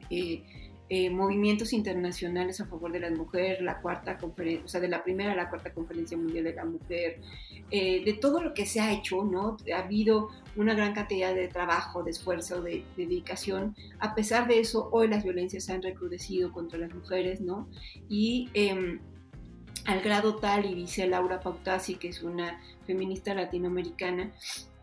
Eh, 0.09 0.43
eh, 0.89 1.09
movimientos 1.09 1.73
internacionales 1.73 2.59
a 2.59 2.65
favor 2.65 2.91
de 2.91 2.99
las 2.99 3.11
mujeres, 3.13 3.61
la 3.61 3.79
cuarta 3.79 4.17
conferencia, 4.17 4.65
o 4.65 4.67
sea, 4.67 4.81
de 4.81 4.89
la 4.89 5.03
primera 5.03 5.31
a 5.31 5.35
la 5.35 5.49
cuarta 5.49 5.73
conferencia 5.73 6.17
mundial 6.17 6.43
de 6.43 6.53
la 6.53 6.65
mujer, 6.65 7.19
eh, 7.71 8.03
de 8.03 8.13
todo 8.13 8.43
lo 8.43 8.53
que 8.53 8.65
se 8.65 8.81
ha 8.81 8.91
hecho, 8.91 9.23
¿no? 9.23 9.57
Ha 9.73 9.79
habido 9.79 10.29
una 10.55 10.73
gran 10.75 10.93
cantidad 10.93 11.33
de 11.33 11.47
trabajo, 11.47 12.03
de 12.03 12.11
esfuerzo, 12.11 12.61
de, 12.61 12.83
dedicación. 12.97 13.75
A 13.99 14.13
pesar 14.13 14.47
de 14.47 14.59
eso, 14.59 14.89
hoy 14.91 15.07
las 15.07 15.23
violencias 15.23 15.69
han 15.69 15.81
recrudecido 15.81 16.51
contra 16.51 16.77
las 16.77 16.93
mujeres, 16.93 17.39
¿no? 17.39 17.67
Y 18.09 18.49
em, 18.53 18.99
al 19.85 20.01
grado 20.01 20.35
tal, 20.35 20.65
y 20.65 20.75
dice 20.75 21.07
Laura 21.07 21.39
Pautasi, 21.39 21.95
que 21.95 22.09
es 22.09 22.23
una 22.23 22.61
feminista 22.85 23.33
latinoamericana, 23.33 24.31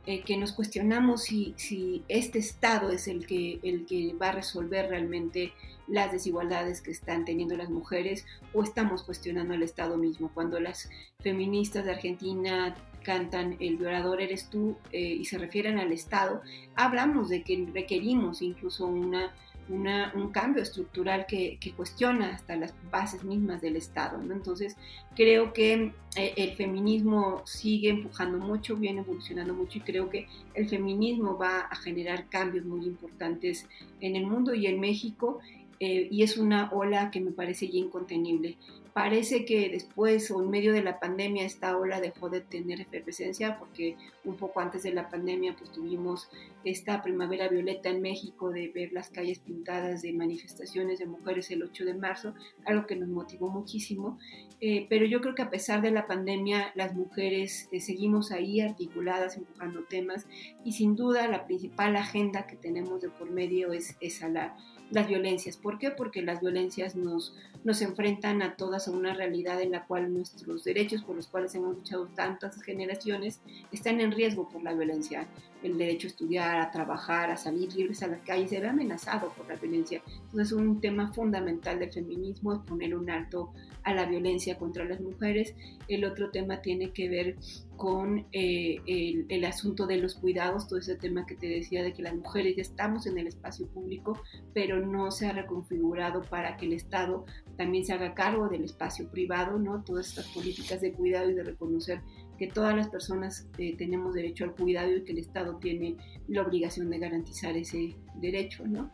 eh, 0.07 0.23
que 0.23 0.37
nos 0.39 0.53
cuestionamos 0.53 1.25
si, 1.25 1.55
si, 1.57 2.03
este 2.09 2.39
Estado 2.39 2.91
es 2.91 3.07
el 3.07 3.27
que, 3.27 3.61
el 3.63 3.85
que 3.85 4.15
va 4.15 4.31
a 4.31 4.33
resolver 4.33 4.89
realmente 4.89 5.53
las 5.91 6.13
desigualdades 6.13 6.81
que 6.81 6.91
están 6.91 7.25
teniendo 7.25 7.57
las 7.57 7.69
mujeres 7.69 8.25
o 8.55 8.63
estamos 8.63 9.03
cuestionando 9.03 9.55
al 9.55 9.63
Estado 9.63 9.97
mismo. 9.97 10.31
Cuando 10.33 10.61
las 10.61 10.89
feministas 11.21 11.85
de 11.85 11.93
Argentina 11.93 12.75
cantan 13.03 13.57
El 13.61 13.79
violador 13.79 14.21
eres 14.21 14.51
tú 14.51 14.77
eh, 14.93 15.01
y 15.01 15.25
se 15.25 15.39
refieren 15.39 15.79
al 15.79 15.91
Estado, 15.91 16.43
hablamos 16.77 17.29
de 17.29 17.43
que 17.43 17.67
requerimos 17.73 18.43
incluso 18.43 18.87
una 18.87 19.33
un 19.71 20.31
cambio 20.33 20.63
estructural 20.63 21.27
que, 21.27 21.59
cuestiona 21.77 22.35
hasta 22.35 22.57
las 22.57 22.75
bases 22.91 23.23
mismas 23.23 23.61
del 23.61 23.77
Estado. 23.77 24.19
¿no? 24.19 24.35
Entonces, 24.35 24.77
creo 25.15 25.53
que 25.53 25.93
eh, 26.17 26.35
el 26.37 26.53
feminismo 26.55 27.43
sigue 27.47 27.91
empujando 27.91 28.39
mucho, 28.39 28.77
viene 28.77 29.01
evolucionando 29.01 29.55
mucho 29.55 29.79
y 29.79 29.83
creo 29.83 30.11
que 30.11 30.27
el 30.55 30.69
feminismo 30.69 31.39
va 31.39 31.61
a 31.61 31.77
generar 31.77 32.29
cambios 32.29 32.65
muy 32.65 32.85
importantes 32.85 33.69
en 34.01 34.17
el 34.17 34.27
mundo 34.27 34.55
y 34.55 34.67
en 34.67 34.81
México. 34.81 35.39
Eh, 35.83 36.09
y 36.11 36.23
es 36.23 36.37
una 36.37 36.71
ola 36.73 37.11
que 37.11 37.23
me 37.23 37.33
parece 37.33 37.69
ya 37.69 37.79
incontenible. 37.79 38.59
Parece 38.93 39.47
que 39.47 39.71
después 39.71 40.31
o 40.31 40.43
en 40.43 40.51
medio 40.51 40.75
de 40.75 40.83
la 40.83 40.99
pandemia 40.99 41.47
esta 41.47 41.79
ola 41.79 42.01
dejó 42.01 42.29
de 42.29 42.41
tener 42.41 42.81
efervescencia 42.81 43.59
porque 43.59 43.97
un 44.25 44.37
poco 44.37 44.61
antes 44.61 44.83
de 44.83 44.93
la 44.93 45.09
pandemia 45.09 45.55
pues 45.57 45.71
tuvimos 45.73 46.29
esta 46.65 47.03
primavera 47.03 47.49
violeta 47.49 47.89
en 47.89 48.03
México 48.03 48.51
de 48.51 48.69
ver 48.69 48.93
las 48.93 49.09
calles 49.09 49.39
pintadas 49.39 50.03
de 50.03 50.13
manifestaciones 50.13 50.99
de 50.99 51.07
mujeres 51.07 51.51
el 51.51 51.63
8 51.63 51.85
de 51.85 51.95
marzo, 51.95 52.35
algo 52.67 52.87
que 52.87 52.97
nos 52.97 53.09
motivó 53.09 53.49
muchísimo. 53.49 54.19
Eh, 54.61 54.87
pero 54.91 55.07
yo 55.07 55.23
creo 55.23 55.35
que 55.35 55.43
a 55.43 55.51
pesar 55.51 55.81
de 55.81 55.93
la 55.93 56.07
pandemia 56.07 56.73
las 56.75 56.95
mujeres 56.95 57.69
eh, 57.73 57.81
seguimos 57.81 58.33
ahí 58.33 58.61
articuladas, 58.61 59.39
empujando 59.39 59.85
temas 59.85 60.27
y 60.65 60.73
sin 60.73 60.97
duda 60.97 61.29
la 61.29 61.47
principal 61.47 61.97
agenda 61.97 62.47
que 62.47 62.57
tenemos 62.57 63.01
de 63.01 63.09
por 63.09 63.31
medio 63.31 63.73
es 63.73 63.97
esa, 64.01 64.29
la 64.29 64.57
las 64.91 65.09
violencias. 65.09 65.57
¿Por 65.57 65.79
qué? 65.79 65.91
Porque 65.91 66.23
las 66.23 66.41
violencias 66.41 66.97
nos, 66.97 67.35
nos 67.65 67.83
enfrentan 67.83 68.43
a 68.43 68.57
todas 68.57 68.89
a 68.89 68.91
una 68.91 69.15
realidad 69.15 69.61
en 69.61 69.73
la 69.73 69.85
cual 69.87 70.13
nuestros 70.13 70.65
derechos 70.65 71.03
por 71.03 71.17
los 71.17 71.27
cuales 71.27 71.55
hemos 71.55 71.77
luchado 71.77 72.07
tantas 72.15 72.61
generaciones 72.63 73.41
están 73.73 74.01
en 74.01 74.13
riesgo 74.13 74.49
por 74.49 74.63
la 74.63 74.73
violencia. 74.73 75.27
El 75.63 75.79
derecho 75.79 76.07
a 76.07 76.11
estudiar, 76.11 76.61
a 76.61 76.71
trabajar, 76.71 77.31
a 77.31 77.37
salir 77.37 77.75
libres 77.75 78.03
a 78.03 78.09
la 78.09 78.19
calle 78.19 78.49
se 78.49 78.61
ve 78.61 78.69
amenazado 78.69 79.33
por 79.37 79.49
la 79.49 79.57
violencia. 79.57 80.03
Entonces 80.25 80.53
un 80.53 80.81
tema 80.81 81.13
fundamental 81.13 81.79
del 81.79 81.93
feminismo 81.93 82.55
es 82.55 82.61
poner 82.61 82.95
un 82.95 83.11
alto 83.11 83.53
a 83.83 83.95
la 83.95 84.07
violencia 84.07 84.59
contra 84.59 84.85
las 84.85 85.01
mujeres. 85.01 85.55
El 85.89 86.05
otro 86.05 86.31
tema 86.31 86.61
tiene 86.61 86.91
que 86.93 87.09
ver 87.09 87.37
con 87.77 88.27
eh, 88.33 88.77
el, 88.87 89.25
el, 89.31 89.45
asunto 89.47 89.87
de 89.87 89.97
los 89.97 90.15
cuidados, 90.17 90.69
todo 90.69 90.79
ese 90.79 90.97
tema 90.97 91.25
que 91.25 91.35
te 91.35 91.49
decía 91.49 91.83
de 91.83 91.95
que 91.95 92.03
las 92.03 92.15
mujeres 92.15 92.57
ya 92.57 92.63
estamos 92.63 93.07
en 93.07 93.17
el 93.17 93.27
espacio 93.27 93.67
público, 93.69 94.21
pero 94.53 94.85
no 94.85 95.11
se 95.11 95.27
ha 95.27 95.33
reconfigurado 95.33 96.21
para 96.23 96.59
que 96.59 96.67
el 96.67 96.75
Estado 96.75 97.25
también 97.57 97.87
se 97.87 97.95
haga 97.95 98.15
cargo 98.15 98.49
del 98.49 98.65
espacio 98.65 99.09
privado, 99.11 99.59
¿no? 99.59 99.83
Todas 99.83 100.09
estas 100.09 100.29
políticas 100.29 100.83
de 100.83 100.93
cuidado 100.93 101.31
y 101.31 101.35
de 101.35 101.43
reconocer 101.43 102.03
que 102.41 102.47
todas 102.47 102.75
las 102.75 102.89
personas 102.89 103.47
eh, 103.59 103.77
tenemos 103.77 104.15
derecho 104.15 104.45
al 104.45 104.55
cuidado 104.55 104.97
y 104.97 105.03
que 105.05 105.13
el 105.13 105.19
Estado 105.19 105.57
tiene 105.57 105.97
la 106.27 106.41
obligación 106.41 106.89
de 106.89 106.99
garantizar 106.99 107.55
ese 107.55 107.95
derecho, 108.15 108.67
¿no? 108.67 108.91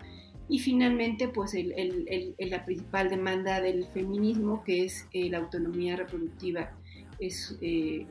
Y 0.48 0.58
finalmente, 0.58 1.28
pues 1.28 1.54
el, 1.54 1.72
el, 1.76 2.34
la 2.38 2.64
principal 2.64 3.08
demanda 3.08 3.60
del 3.60 3.86
feminismo, 3.86 4.64
que 4.64 4.84
es 4.84 5.06
eh, 5.12 5.30
la 5.30 5.38
autonomía 5.38 5.94
reproductiva, 5.94 6.72
es 7.20 7.56
eh, 7.60 8.04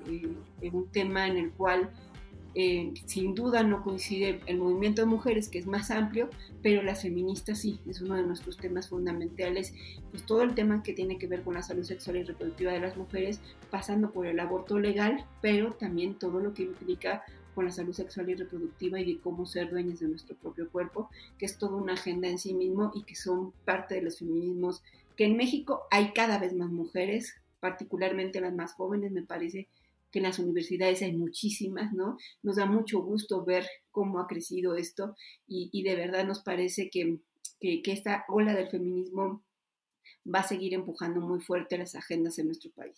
un 0.72 0.90
tema 0.94 1.28
en 1.28 1.36
el 1.36 1.52
cual 1.52 1.90
Eh, 2.58 2.94
sin 3.06 3.36
duda 3.36 3.64
no 3.64 3.84
coincide 3.84 4.40
el 4.46 4.58
movimiento 4.58 5.02
de 5.02 5.08
mujeres, 5.08 5.50
que 5.50 5.60
es 5.60 5.68
más 5.68 5.92
amplio, 5.92 6.30
pero 6.64 6.82
las 6.82 7.02
feministas 7.02 7.60
sí, 7.60 7.80
es 7.86 8.02
uno 8.02 8.16
de 8.16 8.24
nuestros 8.24 8.56
temas 8.56 8.88
fundamentales. 8.88 9.74
Pues 10.12 10.26
todo 10.26 10.42
el 10.42 10.56
tema 10.56 10.82
que 10.82 10.94
tiene 10.94 11.18
que 11.18 11.28
ver 11.28 11.44
con 11.44 11.56
la 11.56 11.62
salud 11.62 11.84
sexual 11.84 12.16
y 12.16 12.24
reproductiva 12.24 12.72
de 12.72 12.80
las 12.80 12.96
mujeres, 12.96 13.42
pasando 13.70 14.12
por 14.12 14.26
el 14.26 14.40
aborto 14.40 14.80
legal, 14.80 15.26
pero 15.42 15.74
también 15.74 16.16
todo 16.16 16.40
lo 16.40 16.54
que 16.54 16.64
implica 16.64 17.24
con 17.54 17.66
la 17.66 17.72
salud 17.72 17.94
sexual 17.94 18.30
y 18.30 18.36
reproductiva 18.36 19.00
y 19.00 19.14
de 19.14 19.20
cómo 19.20 19.46
ser 19.46 19.70
dueñas 19.70 20.00
de 20.00 20.08
nuestro 20.08 20.36
propio 20.36 20.70
cuerpo, 20.70 21.10
que 21.38 21.46
es 21.46 21.58
toda 21.58 21.76
una 21.76 21.94
agenda 21.94 22.28
en 22.28 22.38
sí 22.38 22.54
mismo 22.54 22.92
y 22.94 23.04
que 23.04 23.16
son 23.16 23.52
parte 23.66 23.96
de 23.96 24.02
los 24.02 24.20
feminismos, 24.20 24.82
que 25.16 25.26
en 25.26 25.38
México 25.38 25.84
hay 25.92 26.12
cada 26.14 26.38
vez 26.38 26.54
más 26.54 26.70
mujeres, 26.70 27.36
particularmente 27.60 28.42
las 28.42 28.54
más 28.54 28.74
jóvenes, 28.74 29.12
me 29.12 29.24
parece 29.24 29.68
que 30.16 30.20
en 30.20 30.24
las 30.24 30.40
universidades 30.40 31.02
hay 31.02 31.12
muchísimas, 31.12 31.92
¿no? 31.92 32.16
Nos 32.42 32.56
da 32.56 32.66
mucho 32.66 33.02
gusto 33.02 33.44
ver 33.44 33.66
cómo 33.92 34.22
ha 34.22 34.28
crecido 34.28 34.78
esto 34.78 35.14
y, 35.46 35.84
de 35.84 35.94
verdad 35.94 36.26
nos 36.26 36.42
parece 36.42 36.90
que, 36.90 37.20
que, 37.60 37.82
que 37.82 37.92
esta 37.92 38.24
ola 38.30 38.54
del 38.54 38.70
feminismo 38.70 39.44
va 40.34 40.40
a 40.40 40.48
seguir 40.48 40.74
empujando 40.74 41.20
muy 41.20 41.42
fuerte 41.42 41.78
las 41.78 41.96
agendas 41.96 42.40
en 42.40 42.46
nuestro 42.46 42.72
país. 42.72 42.98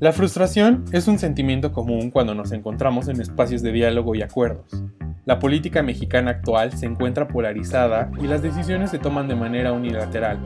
La 0.00 0.14
frustración 0.14 0.86
es 0.92 1.06
un 1.08 1.18
sentimiento 1.18 1.72
común 1.72 2.10
cuando 2.10 2.34
nos 2.34 2.50
encontramos 2.52 3.08
en 3.08 3.20
espacios 3.20 3.60
de 3.60 3.72
diálogo 3.72 4.14
y 4.14 4.22
acuerdos. 4.22 4.82
La 5.26 5.38
política 5.38 5.82
mexicana 5.82 6.30
actual 6.30 6.72
se 6.72 6.86
encuentra 6.86 7.28
polarizada 7.28 8.10
y 8.18 8.26
las 8.26 8.40
decisiones 8.40 8.90
se 8.90 8.98
toman 8.98 9.28
de 9.28 9.34
manera 9.34 9.74
unilateral. 9.74 10.38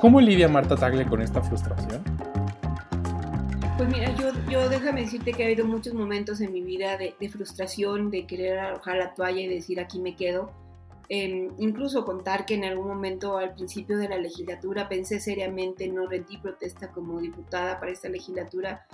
¿Cómo 0.00 0.22
lidia 0.22 0.48
Marta 0.48 0.76
Tagle 0.76 1.04
con 1.04 1.20
esta 1.20 1.42
frustración? 1.42 2.02
Pues 3.76 3.90
mira, 3.90 4.10
yo, 4.16 4.32
yo 4.50 4.70
déjame 4.70 5.02
decirte 5.02 5.34
que 5.34 5.42
ha 5.42 5.46
habido 5.46 5.66
muchos 5.66 5.92
momentos 5.92 6.40
en 6.40 6.50
mi 6.50 6.62
vida 6.62 6.96
de, 6.96 7.28
frustración, 7.28 8.10
de 8.10 8.26
querer 8.26 8.58
arrojar 8.58 8.96
la 8.96 9.12
toalla 9.12 9.40
y 9.40 9.48
decir 9.48 9.80
aquí 9.80 10.00
me 10.00 10.16
quedo. 10.16 10.50
Em, 11.10 11.50
incluso 11.58 12.06
contar 12.06 12.46
que 12.46 12.54
en 12.54 12.64
algún 12.64 12.88
momento 12.88 13.36
al 13.36 13.52
principio 13.52 13.98
de 13.98 14.08
la 14.08 14.16
legislatura 14.16 14.88
pensé 14.88 15.20
seriamente 15.20 15.86
no 15.88 16.06
rendí 16.06 16.38
protesta 16.38 16.90
como 16.90 17.20
diputada 17.20 17.78
para 17.78 17.92
esta 17.92 18.08
legislatura 18.08 18.86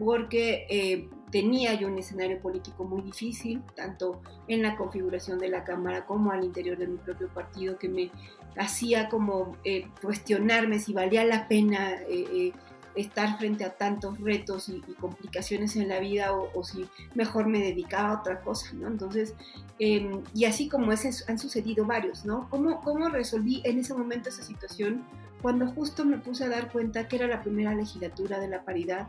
porque 0.00 0.66
eh, 0.70 1.08
tenía 1.30 1.74
yo 1.74 1.86
un 1.86 1.98
escenario 1.98 2.40
político 2.40 2.84
muy 2.84 3.02
difícil, 3.02 3.62
tanto 3.76 4.22
en 4.48 4.62
la 4.62 4.74
configuración 4.74 5.38
de 5.38 5.50
la 5.50 5.64
Cámara 5.64 6.06
como 6.06 6.32
al 6.32 6.42
interior 6.42 6.78
de 6.78 6.86
mi 6.86 6.96
propio 6.96 7.28
partido, 7.28 7.78
que 7.78 7.90
me 7.90 8.10
hacía 8.56 9.10
como 9.10 9.58
eh, 9.64 9.86
cuestionarme 10.00 10.78
si 10.78 10.94
valía 10.94 11.24
la 11.24 11.46
pena 11.46 11.96
eh, 12.08 12.52
estar 12.94 13.38
frente 13.38 13.64
a 13.64 13.76
tantos 13.76 14.18
retos 14.20 14.68
y, 14.68 14.80
complicaciones 15.00 15.76
en 15.76 15.88
la 15.88 16.00
vida 16.00 16.32
o, 16.32 16.62
si 16.64 16.88
mejor 17.14 17.46
me 17.46 17.60
dedicaba 17.60 18.10
a 18.10 18.20
otra 18.20 18.40
cosa, 18.40 18.72
¿no? 18.74 18.88
Entonces, 18.88 19.34
em, 19.78 20.22
y 20.34 20.44
así 20.44 20.68
como 20.68 20.92
ese 20.92 21.10
han 21.30 21.38
sucedido 21.38 21.84
varios, 21.84 22.24
¿no? 22.24 22.48
¿Cómo, 22.50 22.80
¿Cómo 22.80 23.08
resolví 23.08 23.62
en 23.64 23.78
ese 23.78 23.94
momento 23.94 24.28
esa 24.28 24.42
situación? 24.42 25.04
Cuando 25.42 25.66
justo 25.68 26.04
me 26.04 26.18
puse 26.18 26.44
a 26.44 26.48
dar 26.48 26.70
cuenta 26.70 27.08
que 27.08 27.16
era 27.16 27.26
la 27.26 27.42
primera 27.42 27.74
legislatura 27.74 28.38
de 28.38 28.48
la 28.48 28.62
paridad, 28.62 29.08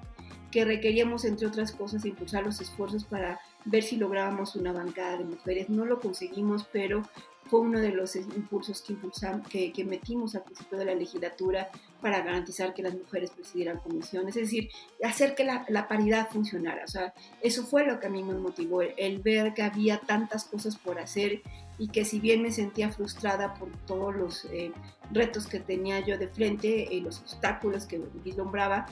que 0.52 0.66
requeríamos, 0.66 1.26
entre 1.26 1.48
otras 1.48 1.72
cosas, 1.72 2.06
impulsar 2.06 2.44
los 2.44 2.60
esfuerzos 2.60 3.06
para 3.06 3.40
ver 3.66 3.84
si 3.84 3.98
lográbamos 3.98 4.56
una 4.56 4.74
bancada 4.74 5.18
de 5.18 5.24
mujeres. 5.24 5.70
No 5.70 5.86
lo 5.86 6.00
conseguimos, 6.00 6.68
pero 6.72 7.04
fue 7.50 7.62
uno 7.62 7.80
de 7.80 7.92
los 7.92 8.16
impulsos 8.16 8.82
que, 8.82 8.94
impulsamos, 8.94 9.48
que, 9.48 9.72
que, 9.72 9.84
metimos 9.84 10.36
al 10.36 10.44
principio 10.44 10.78
de 10.78 10.86
la 10.86 10.96
legislatura 10.96 11.70
para 12.02 12.22
garantizar 12.22 12.74
que 12.74 12.82
las 12.82 12.94
mujeres 12.94 13.32
presidieran 13.32 13.78
comisiones, 13.78 14.36
es 14.36 14.44
decir, 14.44 14.70
hacer 15.04 15.36
que 15.36 15.44
la, 15.44 15.88
paridad 15.88 16.30
funcionara. 16.30 16.84
O 16.84 16.88
sea, 16.88 17.14
eso 17.42 17.64
fue 17.64 17.86
lo 17.86 18.00
que 18.00 18.08
a 18.08 18.10
mí 18.10 18.24
me 18.24 18.34
motivó, 18.34 18.82
el, 18.82 19.20
ver 19.20 19.54
que 19.54 19.64
había 19.64 20.00
tantas 20.00 20.46
cosas 20.46 20.78
por 20.78 21.00
hacer 21.00 21.42
y 21.78 21.88
que 21.88 22.06
si 22.06 22.20
bien 22.20 22.42
me 22.42 22.52
sentía 22.52 22.92
frustrada 22.92 23.54
por 23.56 23.70
todos 23.86 24.16
los 24.16 24.46
eh, 24.46 24.72
retos 25.12 25.48
que 25.48 25.60
tenía 25.60 26.00
yo 26.00 26.18
de 26.18 26.28
frente, 26.28 26.88
y 26.90 27.00
eh, 27.00 27.02
los 27.02 27.20
obstáculos 27.20 27.86
que 27.86 28.02
vislumbraba, 28.24 28.86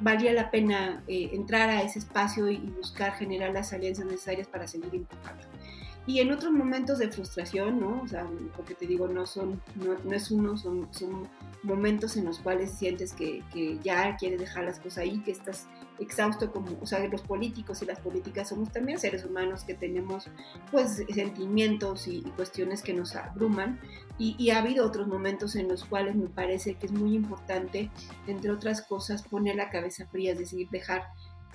valía 0.00 0.32
la 0.32 0.50
pena 0.50 1.02
eh, 1.08 1.30
entrar 1.32 1.70
a 1.70 1.82
ese 1.82 1.98
espacio 1.98 2.50
y 2.50 2.58
buscar 2.58 3.14
generar 3.14 3.52
las 3.52 3.72
alianzas 3.72 4.06
necesarias 4.06 4.46
para 4.46 4.66
seguir 4.66 4.94
empujando. 4.94 5.42
Y 6.06 6.20
en 6.20 6.30
otros 6.30 6.52
momentos 6.52 6.98
de 6.98 7.08
frustración, 7.08 7.80
¿no? 7.80 8.00
O 8.02 8.06
sea, 8.06 8.28
porque 8.54 8.74
te 8.74 8.86
digo, 8.86 9.08
no 9.08 9.26
son, 9.26 9.60
no, 9.74 10.14
es 10.14 10.30
uno, 10.30 10.56
son, 10.56 10.88
son 10.92 11.28
momentos 11.64 12.16
en 12.16 12.26
los 12.26 12.38
cuales 12.38 12.70
sientes 12.70 13.12
que, 13.12 13.42
que, 13.52 13.78
ya 13.82 14.16
quieres 14.16 14.38
dejar 14.38 14.64
las 14.64 14.78
cosas 14.78 14.98
ahí, 14.98 15.18
que 15.24 15.32
estás 15.32 15.66
exhausto 15.98 16.52
como, 16.52 16.78
o 16.80 16.86
sea, 16.86 17.04
los 17.08 17.22
políticos 17.22 17.82
y 17.82 17.86
las 17.86 17.98
políticas 17.98 18.50
somos 18.50 18.70
también 18.70 19.00
seres 19.00 19.24
humanos 19.24 19.64
que 19.64 19.74
tenemos 19.74 20.28
pues 20.70 21.02
sentimientos 21.12 22.06
y, 22.06 22.22
cuestiones 22.36 22.82
que 22.82 22.92
nos 22.92 23.16
abruman 23.16 23.80
y, 24.18 24.36
y, 24.38 24.50
ha 24.50 24.58
habido 24.58 24.86
otros 24.86 25.08
momentos 25.08 25.56
en 25.56 25.68
los 25.68 25.84
cuales 25.84 26.14
me 26.14 26.28
parece 26.28 26.74
que 26.74 26.86
es 26.86 26.92
muy 26.92 27.14
importante, 27.14 27.90
entre 28.26 28.50
otras 28.50 28.82
cosas, 28.82 29.22
poner 29.22 29.56
la 29.56 29.70
cabeza 29.70 30.06
fría, 30.06 30.32
es 30.32 30.38
decir, 30.38 30.68
dejar 30.70 31.02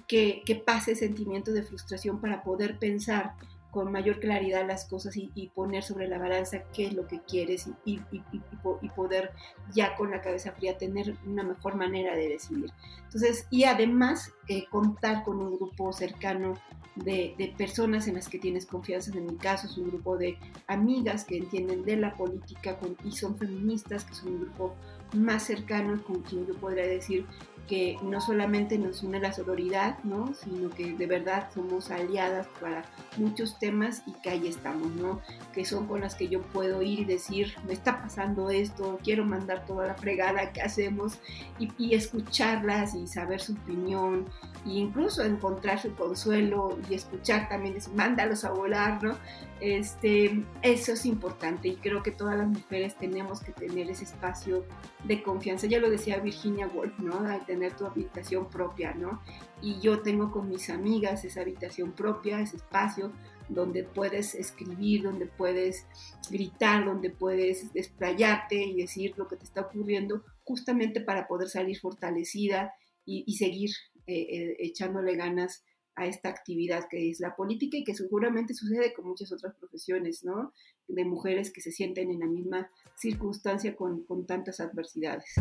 que, 0.07 0.41
que 0.45 0.55
pase 0.55 0.95
sentimiento 0.95 1.53
de 1.53 1.63
frustración 1.63 2.19
para 2.19 2.43
poder 2.43 2.77
pensar 2.79 3.35
con 3.71 3.91
mayor 3.91 4.19
claridad 4.19 4.67
las 4.67 4.85
cosas 4.85 5.15
y, 5.15 5.49
poner 5.55 5.83
sobre 5.83 6.07
la 6.07 6.19
balanza 6.19 6.63
qué 6.73 6.87
es 6.87 6.93
lo 6.93 7.07
que 7.07 7.21
quieres 7.21 7.67
y, 7.85 8.01
y, 8.11 8.89
poder 8.95 9.31
ya 9.73 9.95
con 9.95 10.11
la 10.11 10.21
cabeza 10.21 10.51
fría 10.51 10.77
tener 10.77 11.15
una 11.25 11.43
mejor 11.43 11.75
manera 11.75 12.15
de 12.15 12.29
decidir. 12.29 12.71
Entonces, 13.05 13.47
y 13.49 13.63
además 13.63 14.33
eh, 14.47 14.65
contar 14.69 15.23
con 15.23 15.39
un 15.39 15.55
grupo 15.55 15.91
cercano 15.93 16.55
de, 16.95 17.33
de, 17.37 17.53
personas 17.57 18.07
en 18.07 18.15
las 18.15 18.27
que 18.27 18.39
tienes 18.39 18.65
confianza, 18.65 19.11
en 19.17 19.25
mi 19.25 19.37
caso 19.37 19.67
es 19.67 19.77
un 19.77 19.87
grupo 19.87 20.17
de 20.17 20.37
amigas 20.67 21.23
que 21.23 21.37
entienden 21.37 21.85
de 21.85 21.95
la 21.95 22.15
política 22.15 22.77
con, 22.77 22.97
y 23.05 23.13
son 23.13 23.37
feministas, 23.37 24.03
que 24.03 24.13
son 24.13 24.33
un 24.33 24.41
grupo 24.41 24.75
más 25.13 25.43
cercano 25.43 26.01
con 26.03 26.21
quien 26.21 26.45
yo 26.45 26.55
podría 26.55 26.85
decir 26.85 27.25
que 27.67 27.97
no 28.01 28.19
solamente 28.21 28.77
nos 28.77 29.03
une 29.03 29.19
la 29.19 29.33
sororidad, 29.33 29.97
¿no? 30.03 30.33
sino 30.33 30.69
que 30.69 30.93
de 30.93 31.05
verdad 31.05 31.49
somos 31.53 31.89
aliadas 31.91 32.47
para 32.59 32.83
muchos 33.17 33.57
temas 33.59 34.03
y 34.05 34.13
que 34.13 34.29
ahí 34.29 34.47
estamos, 34.47 34.91
¿no? 34.95 35.21
que 35.53 35.65
son 35.65 35.87
con 35.87 36.01
las 36.01 36.15
que 36.15 36.27
yo 36.27 36.41
puedo 36.41 36.81
ir 36.81 36.99
y 36.99 37.05
decir, 37.05 37.55
me 37.65 37.73
está 37.73 38.01
pasando 38.01 38.49
esto, 38.49 38.99
quiero 39.03 39.25
mandar 39.25 39.65
toda 39.65 39.87
la 39.87 39.95
fregada 39.95 40.51
que 40.51 40.61
hacemos 40.61 41.19
y, 41.59 41.91
escucharlas 41.91 42.95
y 42.95 43.07
saber 43.07 43.41
su 43.41 43.53
opinión 43.53 44.25
e 44.65 44.69
incluso 44.71 45.23
encontrar 45.23 45.81
su 45.81 45.93
consuelo 45.95 46.77
y 46.89 46.93
escuchar 46.93 47.49
también, 47.49 47.73
decir, 47.73 47.93
mándalos 47.93 48.43
a 48.43 48.51
volar, 48.51 49.03
¿no? 49.03 49.17
Este, 49.59 50.43
eso 50.61 50.93
es 50.93 51.05
importante 51.05 51.67
y 51.67 51.75
creo 51.75 52.01
que 52.01 52.11
todas 52.11 52.37
las 52.37 52.47
mujeres 52.47 52.95
tenemos 52.95 53.41
que 53.41 53.51
tener 53.51 53.89
ese 53.89 54.05
espacio 54.05 54.65
de 55.03 55.21
confianza. 55.21 55.67
Ya 55.67 55.79
lo 55.79 55.89
decía 55.89 56.17
Virginia 56.19 56.67
Woolf, 56.67 56.97
¿no? 56.99 57.21
De 57.23 57.39
tener 57.39 57.75
tu 57.75 57.85
habitación 57.85 58.49
propia, 58.49 58.93
¿no? 58.93 59.21
Y 59.61 59.79
yo 59.79 60.01
tengo 60.01 60.31
con 60.31 60.49
mis 60.49 60.69
amigas 60.69 61.25
esa 61.25 61.41
habitación 61.41 61.91
propia, 61.91 62.39
ese 62.39 62.57
espacio 62.57 63.11
donde 63.49 63.83
puedes 63.83 64.33
escribir, 64.33 65.03
donde 65.03 65.25
puedes 65.25 65.85
gritar, 66.29 66.85
donde 66.85 67.09
puedes 67.09 67.71
desplayarte 67.73 68.55
y 68.55 68.77
decir 68.77 69.13
lo 69.17 69.27
que 69.27 69.35
te 69.35 69.43
está 69.43 69.61
ocurriendo, 69.61 70.23
justamente 70.43 71.01
para 71.01 71.27
poder 71.27 71.49
salir 71.49 71.77
fortalecida 71.79 72.73
y, 73.05 73.33
seguir 73.33 73.71
eh, 74.11 74.27
eh, 74.29 74.55
echándole 74.59 75.15
ganas 75.15 75.63
a 75.95 76.05
esta 76.05 76.29
actividad 76.29 76.85
que 76.89 77.09
es 77.09 77.19
la 77.19 77.35
política 77.35 77.77
y 77.77 77.83
que 77.83 77.93
seguramente 77.93 78.53
sucede 78.53 78.93
con 78.93 79.07
muchas 79.07 79.31
otras 79.31 79.55
profesiones, 79.55 80.23
¿no? 80.23 80.53
De 80.87 81.05
mujeres 81.05 81.51
que 81.51 81.61
se 81.61 81.71
sienten 81.71 82.09
en 82.11 82.19
la 82.19 82.27
misma 82.27 82.69
circunstancia 82.97 83.75
con, 83.75 84.03
con 84.05 84.25
tantas 84.25 84.59
adversidades. 84.59 85.35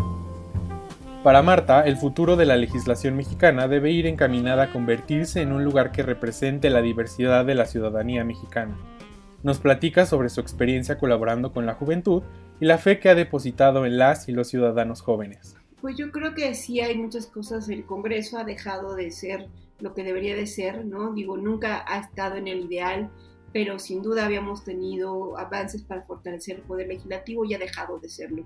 Para 1.22 1.42
Marta, 1.42 1.83
el 1.83 1.96
futuro 1.96 2.37
de 2.37 2.46
la 2.46 2.56
legislación 2.56 3.14
mexicana 3.14 3.68
debe 3.68 3.90
ir 3.90 4.06
encaminada 4.06 4.64
a 4.64 4.72
convertirse 4.72 5.42
en 5.42 5.52
un 5.52 5.64
lugar 5.64 5.92
que 5.92 6.02
represente 6.02 6.70
la 6.70 6.80
diversidad 6.80 7.44
de 7.44 7.54
la 7.54 7.66
ciudadanía 7.66 8.24
mexicana. 8.24 8.78
Nos 9.42 9.59
platica 9.59 10.06
sobre 10.06 10.30
su 10.30 10.40
experiencia 10.40 10.98
colaborando 10.98 11.52
con 11.52 11.66
la 11.66 11.74
juventud 11.74 12.22
y 12.61 12.66
la 12.66 12.78
fe 12.78 12.98
que 12.98 13.09
ha 13.09 13.14
depositado 13.14 13.85
en 13.85 13.98
las 13.98 14.28
y 14.28 14.33
los 14.33 14.48
ciudadanos 14.48 15.02
jóvenes. 15.02 15.59
Pues 15.80 15.96
yo 15.96 16.12
creo 16.12 16.34
que 16.34 16.54
sí 16.54 16.80
hay 16.80 16.96
muchas 16.96 17.26
cosas. 17.26 17.68
El 17.68 17.86
Congreso 17.86 18.38
ha 18.38 18.44
dejado 18.44 18.94
de 18.94 19.10
ser 19.10 19.48
lo 19.78 19.94
que 19.94 20.04
debería 20.04 20.36
de 20.36 20.46
ser, 20.46 20.84
¿no? 20.84 21.12
Digo, 21.14 21.38
nunca 21.38 21.84
ha 21.88 22.00
estado 22.00 22.36
en 22.36 22.48
el 22.48 22.66
ideal, 22.66 23.10
pero 23.52 23.78
sin 23.78 24.02
duda 24.02 24.26
habíamos 24.26 24.62
tenido 24.62 25.38
avances 25.38 25.82
para 25.82 26.02
fortalecer 26.02 26.56
el 26.56 26.62
poder 26.62 26.88
legislativo 26.88 27.46
y 27.46 27.54
ha 27.54 27.58
dejado 27.58 27.98
de 27.98 28.10
serlo. 28.10 28.44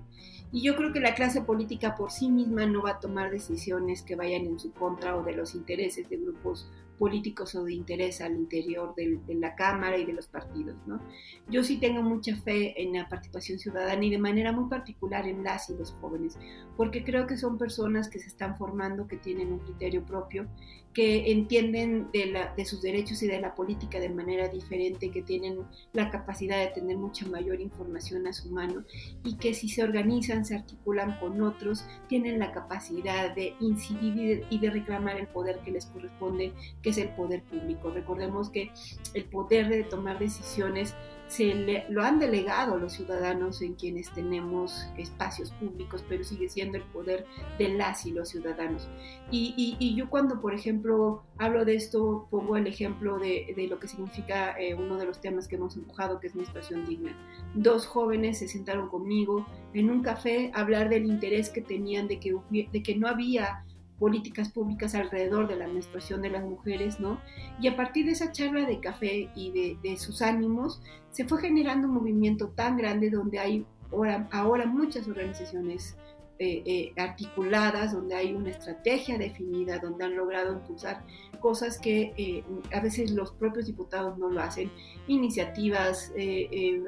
Y 0.53 0.61
yo 0.61 0.77
creo 0.77 0.93
que 0.93 1.01
la 1.01 1.13
clase 1.13 1.41
política 1.41 1.95
por 1.95 2.09
sí 2.09 2.29
misma 2.29 2.65
no 2.65 2.83
va 2.83 2.91
a 2.91 2.99
tomar 2.99 3.31
decisiones 3.31 4.01
que 4.01 4.15
vayan 4.15 4.45
en 4.45 4.57
su 4.57 4.71
contra 4.71 5.17
o 5.17 5.23
de 5.23 5.33
los 5.33 5.55
intereses 5.55 6.09
de 6.09 6.17
grupos 6.17 6.71
políticos 6.97 7.55
o 7.55 7.63
de 7.63 7.73
interés 7.73 8.21
al 8.21 8.35
interior 8.35 8.95
de 8.95 9.35
la 9.35 9.55
Cámara 9.55 9.97
y 9.97 10.05
de 10.05 10.13
los 10.13 10.27
partidos. 10.27 10.75
¿no? 10.85 11.01
Yo 11.49 11.63
sí 11.63 11.77
tengo 11.77 12.01
mucha 12.01 12.35
fe 12.37 12.81
en 12.81 12.93
la 12.93 13.07
participación 13.07 13.59
ciudadana 13.59 14.03
y 14.05 14.09
de 14.09 14.17
manera 14.17 14.51
muy 14.51 14.69
particular 14.69 15.27
en 15.27 15.43
las 15.43 15.69
y 15.69 15.77
los 15.77 15.93
jóvenes, 15.93 16.37
porque 16.77 17.03
creo 17.03 17.27
que 17.27 17.37
son 17.37 17.57
personas 17.57 18.09
que 18.09 18.19
se 18.19 18.27
están 18.27 18.57
formando, 18.57 19.07
que 19.07 19.17
tienen 19.17 19.51
un 19.51 19.59
criterio 19.59 20.05
propio, 20.05 20.47
que 20.95 21.29
entienden 21.29 22.09
de, 22.13 22.27
la, 22.27 22.55
sus 22.65 22.81
derechos 22.81 23.21
y 23.21 23.27
de 23.27 23.41
la 23.41 23.53
política 23.53 23.99
de 23.99 24.07
manera 24.07 24.47
diferente, 24.47 25.11
que 25.11 25.21
tienen 25.21 25.59
la 25.91 26.09
capacidad 26.09 26.57
de 26.57 26.67
tener 26.67 26.97
mucha 26.97 27.27
mayor 27.27 27.59
información 27.59 28.25
a 28.27 28.33
su 28.33 28.49
mano 28.49 28.85
y 29.25 29.35
que 29.35 29.53
si 29.53 29.67
se 29.67 29.83
organizan, 29.83 30.45
se 30.45 30.55
articulan 30.55 31.19
con 31.19 31.41
otros, 31.41 31.85
tienen 32.07 32.39
la 32.39 32.53
capacidad 32.53 33.35
de 33.35 33.55
incidir 33.59 34.45
y 34.49 34.57
de 34.59 34.69
reclamar 34.69 35.17
el 35.17 35.27
poder 35.27 35.59
que 35.59 35.71
les 35.71 35.85
corresponde, 35.87 36.53
que 36.81 36.91
es 36.91 36.97
el 36.97 37.09
poder 37.09 37.43
público. 37.43 37.91
Recordemos 37.91 38.49
que 38.49 38.71
el 39.13 39.25
poder 39.25 39.67
de 39.67 39.83
tomar 39.83 40.17
decisiones 40.17 40.95
se 41.27 41.85
lo 41.89 42.03
han 42.03 42.19
delegado 42.19 42.77
los 42.77 42.93
ciudadanos 42.93 43.61
en 43.61 43.73
quienes 43.73 44.11
tenemos 44.11 44.87
espacios 44.97 45.51
públicos, 45.51 46.03
pero 46.07 46.23
sigue 46.23 46.49
siendo 46.49 46.77
el 46.77 46.83
poder 46.83 47.25
de 47.57 47.69
las 47.69 48.05
y 48.05 48.11
los 48.11 48.29
ciudadanos. 48.29 48.87
Y, 49.31 49.95
yo 49.95 50.09
cuando, 50.09 50.39
por 50.39 50.53
ejemplo, 50.53 51.23
hablo 51.37 51.65
de 51.65 51.75
esto, 51.75 52.27
pongo 52.29 52.57
el 52.57 52.67
ejemplo 52.67 53.17
de, 53.17 53.67
lo 53.69 53.79
que 53.79 53.87
significa 53.87 54.59
eh, 54.59 54.75
uno 54.75 54.97
de 54.97 55.05
los 55.05 55.19
temas 55.19 55.47
que 55.47 55.55
hemos 55.55 55.75
empujado, 55.75 56.19
que 56.19 56.27
es 56.27 56.35
menstruación 56.35 56.85
digna. 56.85 57.15
Dos 57.55 57.87
jóvenes 57.87 58.39
se 58.39 58.47
sentaron 58.47 58.89
conmigo 58.89 59.45
en 59.73 59.89
un 59.89 60.03
café 60.03 60.51
a 60.53 60.61
hablar 60.61 60.89
del 60.89 61.05
interés 61.05 61.49
que 61.49 61.61
tenían 61.61 62.07
de 62.07 62.19
que, 62.19 62.35
de 62.51 62.83
que 62.83 62.95
no 62.95 63.07
había 63.07 63.65
políticas 63.99 64.49
públicas 64.49 64.95
alrededor 64.95 65.47
de 65.47 65.55
la 65.55 65.67
menstruación 65.67 66.21
de 66.21 66.29
las 66.29 66.43
mujeres, 66.43 66.99
¿no? 66.99 67.19
Y 67.61 67.67
a 67.67 67.75
partir 67.75 68.05
de 68.05 68.11
esa 68.11 68.31
charla 68.31 68.65
de 68.65 68.79
café 68.79 69.29
y 69.35 69.77
de, 69.81 69.97
sus 69.97 70.21
ánimos, 70.21 70.81
se 71.11 71.25
fue 71.25 71.39
generando 71.39 71.87
un 71.87 71.93
movimiento 71.95 72.49
tan 72.49 72.77
grande 72.77 73.09
donde 73.09 73.39
hay 73.39 73.65
ahora, 73.91 74.27
ahora 74.31 74.65
muchas 74.65 75.07
organizaciones 75.07 75.97
eh, 76.37 76.63
eh, 76.65 76.93
articuladas, 76.97 77.93
donde 77.93 78.13
hay 78.13 78.33
una 78.33 78.49
estrategia 78.49 79.17
definida, 79.17 79.79
donde 79.79 80.03
han 80.03 80.17
logrado 80.17 80.51
impulsar 80.51 81.01
cosas 81.39 81.79
que 81.79 82.13
eh, 82.17 82.43
a 82.73 82.81
veces 82.81 83.11
los 83.11 83.31
propios 83.31 83.67
diputados 83.67 84.17
no 84.17 84.29
lo 84.29 84.41
hacen, 84.41 84.69
iniciativas, 85.07 86.11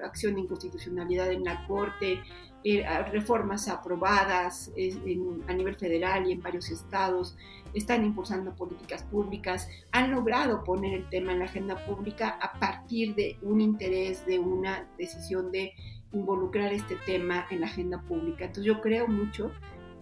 acción 0.04 0.36
de 0.36 0.42
inconstitucionalidad 0.42 1.32
en 1.32 1.46
la 1.46 1.66
Corte, 1.66 2.22
reformas 3.14 3.70
aprobadas 3.70 4.70
a 5.48 5.54
nivel 5.54 5.76
federal 5.76 6.28
y 6.28 6.34
en 6.34 6.42
varios 6.42 6.70
estados, 6.70 7.38
están 7.74 8.04
impulsando 8.04 8.54
políticas 8.54 9.04
públicas, 9.04 9.70
han 9.94 10.12
logrado 10.12 10.66
poner 10.66 10.94
el 10.94 11.10
tema 11.10 11.32
en 11.32 11.40
la 11.40 11.46
agenda 11.46 11.86
pública 11.86 12.38
a 12.42 12.60
partir 12.60 13.16
de 13.16 13.38
un 13.44 13.62
interés, 13.62 14.26
de 14.26 14.40
una 14.40 14.90
decisión 14.98 15.52
de 15.54 15.74
involucrar 16.12 16.74
este 16.74 16.96
tema 17.06 17.46
en 17.50 17.62
la 17.62 17.68
agenda 17.68 18.02
pública. 18.02 18.46
Entonces 18.46 18.66
yo 18.66 18.82
creo 18.82 19.08
mucho 19.08 19.52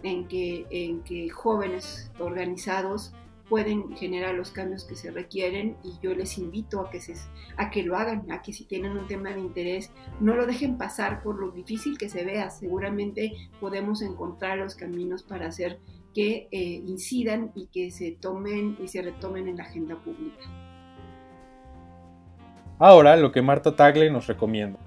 en 0.03 0.27
que, 0.27 0.65
en 0.69 1.01
que 1.01 1.29
jóvenes 1.29 2.11
organizados 2.19 3.13
pueden 3.49 3.95
generar 3.95 4.33
los 4.33 4.51
cambios 4.51 4.85
que 4.85 4.95
se 4.95 5.11
requieren 5.11 5.77
y 5.83 5.99
yo 6.01 6.15
les 6.15 6.37
invito 6.37 6.79
a 6.79 6.89
que, 6.89 6.99
se, 6.99 7.13
a 7.57 7.69
que 7.69 7.83
lo 7.83 7.95
hagan, 7.95 8.31
a 8.31 8.41
que 8.41 8.53
si 8.53 8.65
tienen 8.65 8.97
un 8.97 9.07
tema 9.07 9.31
de 9.31 9.39
interés 9.39 9.91
no 10.19 10.35
lo 10.35 10.47
dejen 10.47 10.77
pasar 10.77 11.21
por 11.21 11.39
lo 11.39 11.51
difícil 11.51 11.97
que 11.97 12.09
se 12.09 12.25
vea. 12.25 12.49
Seguramente 12.49 13.33
podemos 13.59 14.01
encontrar 14.01 14.57
los 14.57 14.75
caminos 14.75 15.23
para 15.23 15.47
hacer 15.47 15.79
que 16.13 16.47
eh, 16.51 16.81
incidan 16.87 17.51
y 17.55 17.67
que 17.67 17.91
se 17.91 18.11
tomen 18.11 18.77
y 18.81 18.87
se 18.87 19.01
retomen 19.01 19.47
en 19.47 19.57
la 19.57 19.63
agenda 19.63 19.95
pública. 19.95 20.45
Ahora 22.79 23.15
lo 23.15 23.31
que 23.31 23.41
Marta 23.41 23.75
Tagle 23.75 24.09
nos 24.09 24.27
recomienda. 24.27 24.79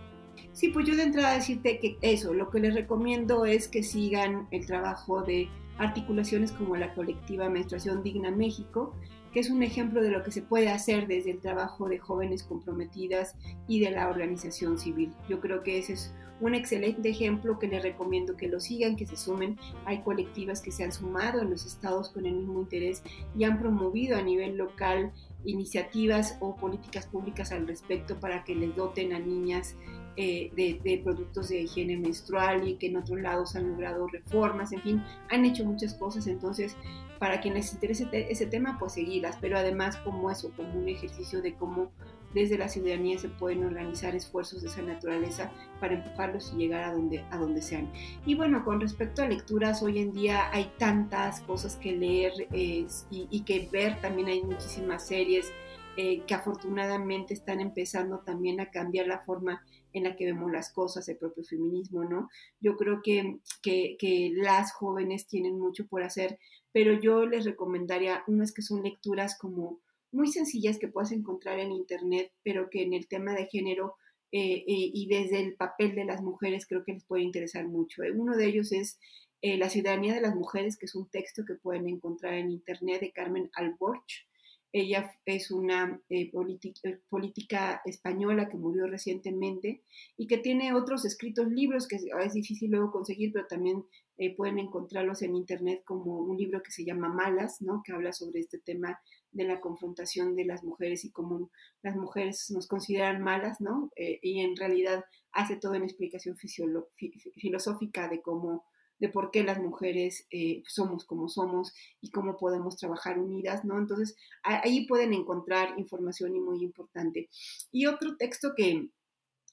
Sí, 0.59 0.71
pues 0.71 0.89
yo 0.89 0.97
de 0.97 1.05
entrada 1.05 1.35
decirte 1.35 1.79
que 1.79 1.99
eso, 2.03 2.35
lo 2.35 2.51
que 2.51 2.59
les 2.59 2.75
recomiendo 2.75 3.45
es 3.45 3.69
que 3.69 3.85
sigan 3.85 4.49
el 4.51 4.67
trabajo 4.67 5.23
de 5.23 5.49
articulaciones 5.79 6.51
como 6.51 6.75
la 6.75 6.95
colectiva 6.95 7.49
Menstruación 7.49 8.03
Digna 8.03 8.33
México, 8.33 8.93
que 9.33 9.39
es 9.39 9.51
un 9.51 9.63
ejemplo 9.63 10.03
de 10.03 10.11
lo 10.11 10.25
que 10.25 10.33
se 10.33 10.43
puede 10.43 10.69
hacer 10.69 11.07
desde 11.07 11.31
el 11.31 11.39
trabajo 11.39 11.89
de 11.89 12.01
jóvenes 12.01 12.43
comprometidas 12.43 13.37
y 13.69 13.79
de 13.79 13.93
la 13.93 14.09
organización 14.09 14.81
civil. 14.81 15.15
Yo 15.29 15.39
creo 15.39 15.63
que 15.63 15.79
ese 15.79 15.93
es 15.93 16.13
un 16.41 16.57
excelente 16.57 17.09
ejemplo 17.09 17.61
que 17.61 17.69
les 17.69 17.85
recomiendo 17.85 18.37
que 18.37 18.49
lo 18.49 18.59
sigan, 18.59 18.97
que 18.97 19.07
se 19.07 19.17
sumen. 19.17 19.59
Hay 19.85 20.03
colectivas 20.03 20.61
que 20.61 20.73
se 20.73 20.83
han 20.83 20.91
sumado 20.91 21.41
en 21.41 21.51
los 21.51 21.67
estados 21.67 22.11
con 22.11 22.27
el 22.27 22.35
mismo 22.35 22.61
interés 22.61 23.05
y 23.37 23.45
han 23.45 23.61
promovido 23.61 24.17
a 24.17 24.23
nivel 24.23 24.57
local 24.57 25.13
iniciativas 25.45 26.37
o 26.41 26.57
políticas 26.57 27.07
públicas 27.07 27.53
al 27.53 27.67
respecto 27.67 28.19
para 28.19 28.43
que 28.43 28.55
les 28.55 28.75
doten 28.75 29.13
a 29.13 29.19
niñas 29.19 29.77
eh, 30.21 30.51
de, 30.57 31.01
productos 31.05 31.49
de 31.49 31.61
higiene 31.61 31.97
menstrual 31.97 32.67
y 32.67 32.75
que 32.75 32.89
en 32.89 32.97
otros 32.97 33.21
lados 33.21 33.55
han 33.55 33.69
logrado 33.69 34.09
reformas, 34.09 34.73
en 34.73 34.83
fin, 34.83 35.05
han 35.31 35.45
hecho 35.45 35.65
muchas 35.65 35.95
cosas, 35.95 36.27
entonces 36.27 36.77
para 37.21 37.41
quienes 37.41 37.67
les 37.67 37.75
interese 37.75 38.09
ese 38.29 38.47
tema, 38.47 38.79
pues 38.81 38.95
seguirlas, 38.95 39.39
pero 39.41 39.57
además 39.57 39.97
como 39.99 40.29
eso, 40.29 40.51
como 40.57 40.77
un 40.77 40.89
ejercicio 40.89 41.41
de 41.41 41.55
cómo 41.55 41.93
desde 42.35 42.59
la 42.59 42.69
ciudadanía 42.69 43.17
se 43.17 43.29
pueden 43.29 43.63
organizar 43.63 44.17
esfuerzos 44.17 44.63
de 44.63 44.69
esa 44.69 44.83
naturaleza 44.83 45.53
para 45.79 45.95
empujarlos 45.95 46.53
y 46.53 46.57
llegar 46.57 46.83
a 46.83 46.93
donde, 46.95 47.25
a 47.31 47.37
donde 47.37 47.63
sean. 47.63 47.89
Y 48.27 48.35
bueno, 48.35 48.65
con 48.65 48.81
respecto 48.81 49.23
a 49.23 49.29
lecturas, 49.29 49.85
hoy 49.85 50.01
en 50.01 50.13
día 50.13 50.51
hay 50.53 50.73
tantas 50.79 51.43
cosas 51.43 51.77
que 51.77 51.93
leer 51.93 52.33
y, 52.53 52.89
y, 53.11 53.41
que 53.43 53.69
ver, 53.71 54.01
también 54.01 54.27
hay 54.27 54.43
muchísimas 54.43 55.07
series 55.07 55.53
eh, 55.97 56.23
que 56.27 56.35
afortunadamente 56.35 57.35
están 57.35 57.61
empezando 57.61 58.19
también 58.19 58.61
a 58.61 58.71
cambiar 58.71 59.07
la 59.07 59.21
forma 59.21 59.65
en 59.93 60.05
la 60.05 60.17
que 60.17 60.27
vemos 60.27 60.51
las 60.53 60.73
cosas, 60.73 61.09
el 61.09 61.17
propio 61.17 61.45
feminismo, 61.45 62.05
¿no? 62.05 62.29
Yo 62.61 62.77
creo 62.77 63.01
que, 63.03 63.39
que, 63.63 64.31
las 64.35 64.73
jóvenes 64.73 65.27
tienen 65.27 65.59
mucho 65.59 65.87
por 65.87 66.03
hacer, 66.03 66.39
pero 66.73 66.93
yo 67.01 67.27
les 67.27 67.45
recomendaría 67.45 68.25
unas 68.27 68.53
que 68.53 68.63
son 68.63 68.83
lecturas 68.83 69.39
como 69.39 69.81
muy 70.13 70.29
sencillas 70.29 70.79
que 70.79 70.89
puedes 70.89 71.13
encontrar 71.13 71.59
en 71.59 71.73
internet, 71.73 72.33
pero 72.43 72.71
que 72.71 72.83
en 72.83 72.93
el 72.95 73.09
tema 73.09 73.35
de 73.35 73.47
género 73.47 73.97
eh, 74.31 74.57
eh, 74.57 74.65
y 74.67 75.09
desde 75.09 75.41
el 75.41 75.55
papel 75.55 75.95
de 75.95 76.05
las 76.05 76.21
mujeres 76.21 76.67
creo 76.67 76.85
que 76.85 76.93
les 76.93 77.05
puede 77.05 77.23
interesar 77.23 77.67
mucho. 77.67 78.03
¿eh? 78.03 78.13
Uno 78.13 78.37
de 78.37 78.47
ellos 78.47 78.73
es 78.73 78.99
La 79.41 79.71
ciudadanía 79.71 80.15
de 80.15 80.21
las 80.21 80.35
mujeres, 80.35 80.77
que 80.77 80.87
es 80.87 80.95
un 80.95 81.09
texto 81.09 81.45
que 81.47 81.55
pueden 81.55 81.89
encontrar 81.89 82.35
en 82.35 82.51
internet 82.51 83.01
de 83.01 83.13
Carmen 83.13 83.51
Alborch. 83.55 84.28
Ella 84.73 85.11
es 85.25 85.51
una 85.51 85.99
eh, 86.11 86.31
eh, 86.31 87.01
política 87.09 87.81
española 87.87 88.49
que 88.49 88.59
murió 88.59 88.87
recientemente 88.87 89.83
y 90.17 90.27
que 90.27 90.39
tiene 90.39 90.75
otros 90.75 91.07
escritos 91.07 91.49
libros 91.49 91.89
que 91.89 91.97
es 91.97 92.33
difícil 92.35 92.71
luego 92.71 92.93
conseguir, 92.93 93.33
pero 93.33 93.47
también 93.47 93.85
eh, 94.19 94.37
pueden 94.37 94.59
encontrarlos 94.59 95.23
en 95.23 95.37
internet 95.37 95.83
como 95.85 96.19
un 96.19 96.37
libro 96.37 96.63
que 96.63 96.71
se 96.71 96.85
llama 96.85 97.09
Malas, 97.09 97.63
¿no? 97.63 97.83
que 97.83 97.93
habla 97.93 98.13
sobre 98.13 98.41
este 98.41 98.59
tema 98.59 99.01
de 99.31 99.45
la 99.45 99.61
confrontación 99.61 100.37
de 100.37 100.45
las 100.45 100.63
mujeres 100.65 101.05
y 101.05 101.13
cómo 101.13 101.51
las 101.83 101.97
mujeres 101.97 102.51
nos 102.51 102.67
consideran 102.67 103.23
malas, 103.23 103.61
¿no? 103.61 103.91
y 103.97 104.41
en 104.41 104.57
realidad 104.57 105.05
hace 105.33 105.57
todo 105.57 105.75
en 105.75 105.85
explicación 105.85 106.37
filosófica 106.37 108.09
de 108.09 108.21
cómo 108.21 108.65
de 108.99 109.09
por 109.09 109.31
qué 109.31 109.43
las 109.43 109.59
mujeres 109.61 110.27
eh, 110.31 110.63
somos 110.67 111.05
como 111.05 111.29
somos 111.29 111.73
y 112.01 112.11
cómo 112.11 112.37
podemos 112.37 112.77
trabajar 112.77 113.19
unidas, 113.19 113.65
¿no? 113.65 113.79
Entonces, 113.79 114.17
ahí 114.43 114.87
pueden 114.87 115.13
encontrar 115.13 115.79
información 115.79 116.35
y 116.35 116.41
muy 116.41 116.63
importante. 116.63 117.29
Y 117.71 117.87
otro 117.87 118.17
texto 118.17 118.55
que 118.57 118.89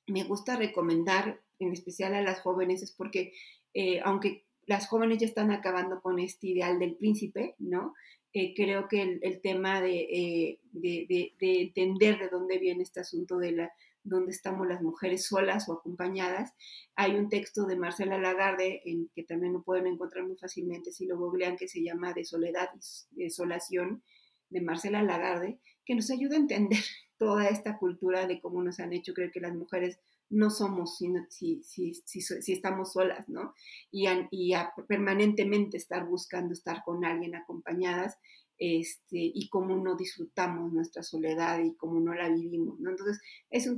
me 0.08 0.24
gusta 0.24 0.56
recomendar, 0.56 1.42
en 1.60 1.72
especial 1.72 2.14
a 2.16 2.22
las 2.22 2.42
jóvenes, 2.42 2.84
es 2.84 2.92
porque, 2.92 3.34
eh, 3.74 4.02
aunque 4.04 4.46
las 4.66 4.88
jóvenes 4.88 5.20
ya 5.20 5.28
están 5.28 5.52
acabando 5.52 6.02
con 6.02 6.20
este 6.20 6.48
ideal 6.48 6.80
del 6.80 6.96
príncipe, 6.96 7.56
¿no? 7.60 7.94
Eh, 8.34 8.54
creo 8.54 8.88
que 8.90 9.20
el, 9.22 9.42
tema 9.42 9.80
de, 9.80 10.60
de, 10.74 11.34
entender 11.40 12.20
de 12.20 12.28
dónde 12.28 12.58
viene 12.58 12.84
este 12.84 13.00
asunto 13.00 13.38
de 13.38 13.54
la, 13.54 13.72
donde 14.06 14.32
estamos 14.32 14.68
las 14.68 14.82
mujeres 14.82 15.26
solas 15.26 15.68
o 15.68 15.74
acompañadas. 15.74 16.54
Hay 16.96 17.16
un 17.16 17.28
texto 17.28 17.66
de 17.66 17.76
Marcela 17.76 18.18
Lagarde, 18.18 18.82
en, 18.86 19.10
que 19.14 19.24
también 19.24 19.54
lo 19.54 19.64
pueden 19.64 19.88
encontrar 19.88 20.26
muy 20.26 20.38
fácilmente 20.38 20.92
si 20.92 21.06
lo 21.06 21.18
googlean, 21.18 21.58
que 21.58 21.68
se 21.68 21.84
llama 21.84 22.14
De 22.14 22.24
Soledad 22.24 22.70
y 23.12 23.24
Desolación, 23.24 24.04
de 24.50 24.62
Marcela 24.62 25.02
Lagarde, 25.02 25.60
que 25.86 25.96
nos 25.96 26.12
ayuda 26.12 26.36
a 26.36 26.40
entender 26.40 26.80
toda 27.18 27.50
esta 27.50 27.78
cultura 27.78 28.28
de 28.28 28.40
cómo 28.40 28.64
nos 28.64 28.80
han 28.80 28.94
hecho 28.94 29.14
creer 29.14 29.32
que 29.32 29.42
las 29.42 29.56
mujeres 29.56 30.00
no 30.30 30.50
somos 30.50 30.98
si, 30.98 31.12
si, 31.30 31.62
si, 31.64 32.22
si 32.22 32.54
estamos 32.54 32.94
solas, 32.94 33.28
¿no? 33.30 33.54
Y, 33.92 34.08
y 34.32 34.54
a 34.54 34.74
permanentemente 34.88 35.78
estar 35.78 36.06
buscando 36.06 36.54
estar 36.54 36.84
con 36.84 37.06
alguien 37.06 37.36
acompañadas 37.36 38.18
este, 38.58 39.18
y 39.18 39.50
cómo 39.50 39.76
no 39.76 39.96
disfrutamos 39.96 40.72
nuestra 40.72 41.04
soledad 41.04 41.60
y 41.64 41.76
cómo 41.76 42.00
no 42.00 42.14
la 42.14 42.30
vivimos. 42.30 42.80
¿no? 42.80 42.92
Entonces, 42.92 43.20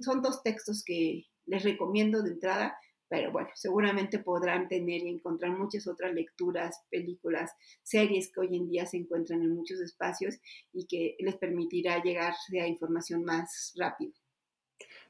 son 0.04 0.22
dos 0.22 0.44
textos 0.44 0.84
que 0.86 1.26
les 1.46 1.64
recomiendo 1.64 2.22
de 2.22 2.32
entrada 2.32 2.78
pero 3.10 3.32
bueno, 3.32 3.50
seguramente 3.56 4.20
podrán 4.20 4.68
tener 4.68 5.02
y 5.02 5.10
encontrar 5.10 5.58
muchas 5.58 5.88
otras 5.88 6.14
lecturas, 6.14 6.82
películas, 6.90 7.52
series 7.84 8.32
que 8.32 8.42
hoy 8.42 8.56
en 8.56 8.68
día 8.68 8.86
se 8.86 8.98
encuentran 8.98 9.42
en 9.42 9.56
muchos 9.56 9.80
espacios 9.80 10.36
y 10.74 10.88
que 10.88 11.16
les 11.20 11.38
permitirá 11.38 12.04
llegar 12.04 12.34
a 12.62 12.68
información 12.68 13.24
más 13.24 13.74
rápido. 13.78 14.14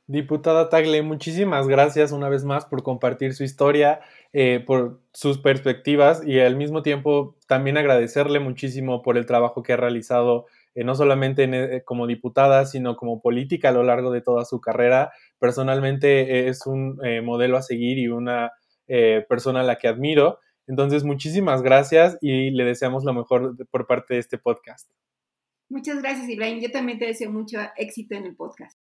Diputada 0.09 0.69
Tagle, 0.69 1.01
muchísimas 1.01 1.67
gracias 1.67 2.13
una 2.13 2.29
vez 2.29 2.45
más 2.45 2.65
por 2.65 2.81
compartir 2.81 3.33
su 3.33 3.43
historia, 3.43 3.99
eh, 4.31 4.63
por 4.65 5.01
sus 5.11 5.37
perspectivas 5.37 6.25
y 6.25 6.39
al 6.39 6.55
mismo 6.55 6.81
tiempo 6.81 7.35
también 7.45 7.75
agradecerle 7.75 8.39
muchísimo 8.39 9.01
por 9.01 9.17
el 9.17 9.25
trabajo 9.25 9.63
que 9.63 9.73
ha 9.73 9.77
realizado 9.77 10.45
eh, 10.75 10.85
no 10.85 10.95
solamente 10.95 11.43
eh, 11.43 11.83
como 11.83 12.07
diputada, 12.07 12.65
sino 12.65 12.95
como 12.95 13.19
política 13.21 13.67
a 13.67 13.73
lo 13.73 13.83
largo 13.83 14.09
de 14.11 14.21
toda 14.21 14.45
su 14.45 14.61
carrera. 14.61 15.11
Personalmente 15.39 16.47
es 16.47 16.65
un 16.65 17.01
modelo 17.23 17.57
a 17.57 17.61
seguir 17.61 17.97
y 17.97 18.07
una 18.07 18.53
persona 19.27 19.59
a 19.59 19.63
la 19.63 19.77
que 19.77 19.89
admiro. 19.89 20.39
Entonces, 20.67 21.03
muchísimas 21.03 21.61
gracias 21.61 22.17
y 22.21 22.51
le 22.51 22.63
deseamos 22.63 23.03
lo 23.03 23.13
mejor 23.13 23.57
por 23.69 23.87
parte 23.87 24.13
de 24.13 24.21
este 24.21 24.37
podcast. 24.37 24.89
Muchas 25.69 26.01
gracias, 26.01 26.29
Ibrahim. 26.29 26.61
Yo 26.61 26.71
también 26.71 26.97
te 26.97 27.07
deseo 27.07 27.29
mucho 27.29 27.59
éxito 27.75 28.15
en 28.15 28.25
el 28.25 28.35
podcast. 28.35 28.79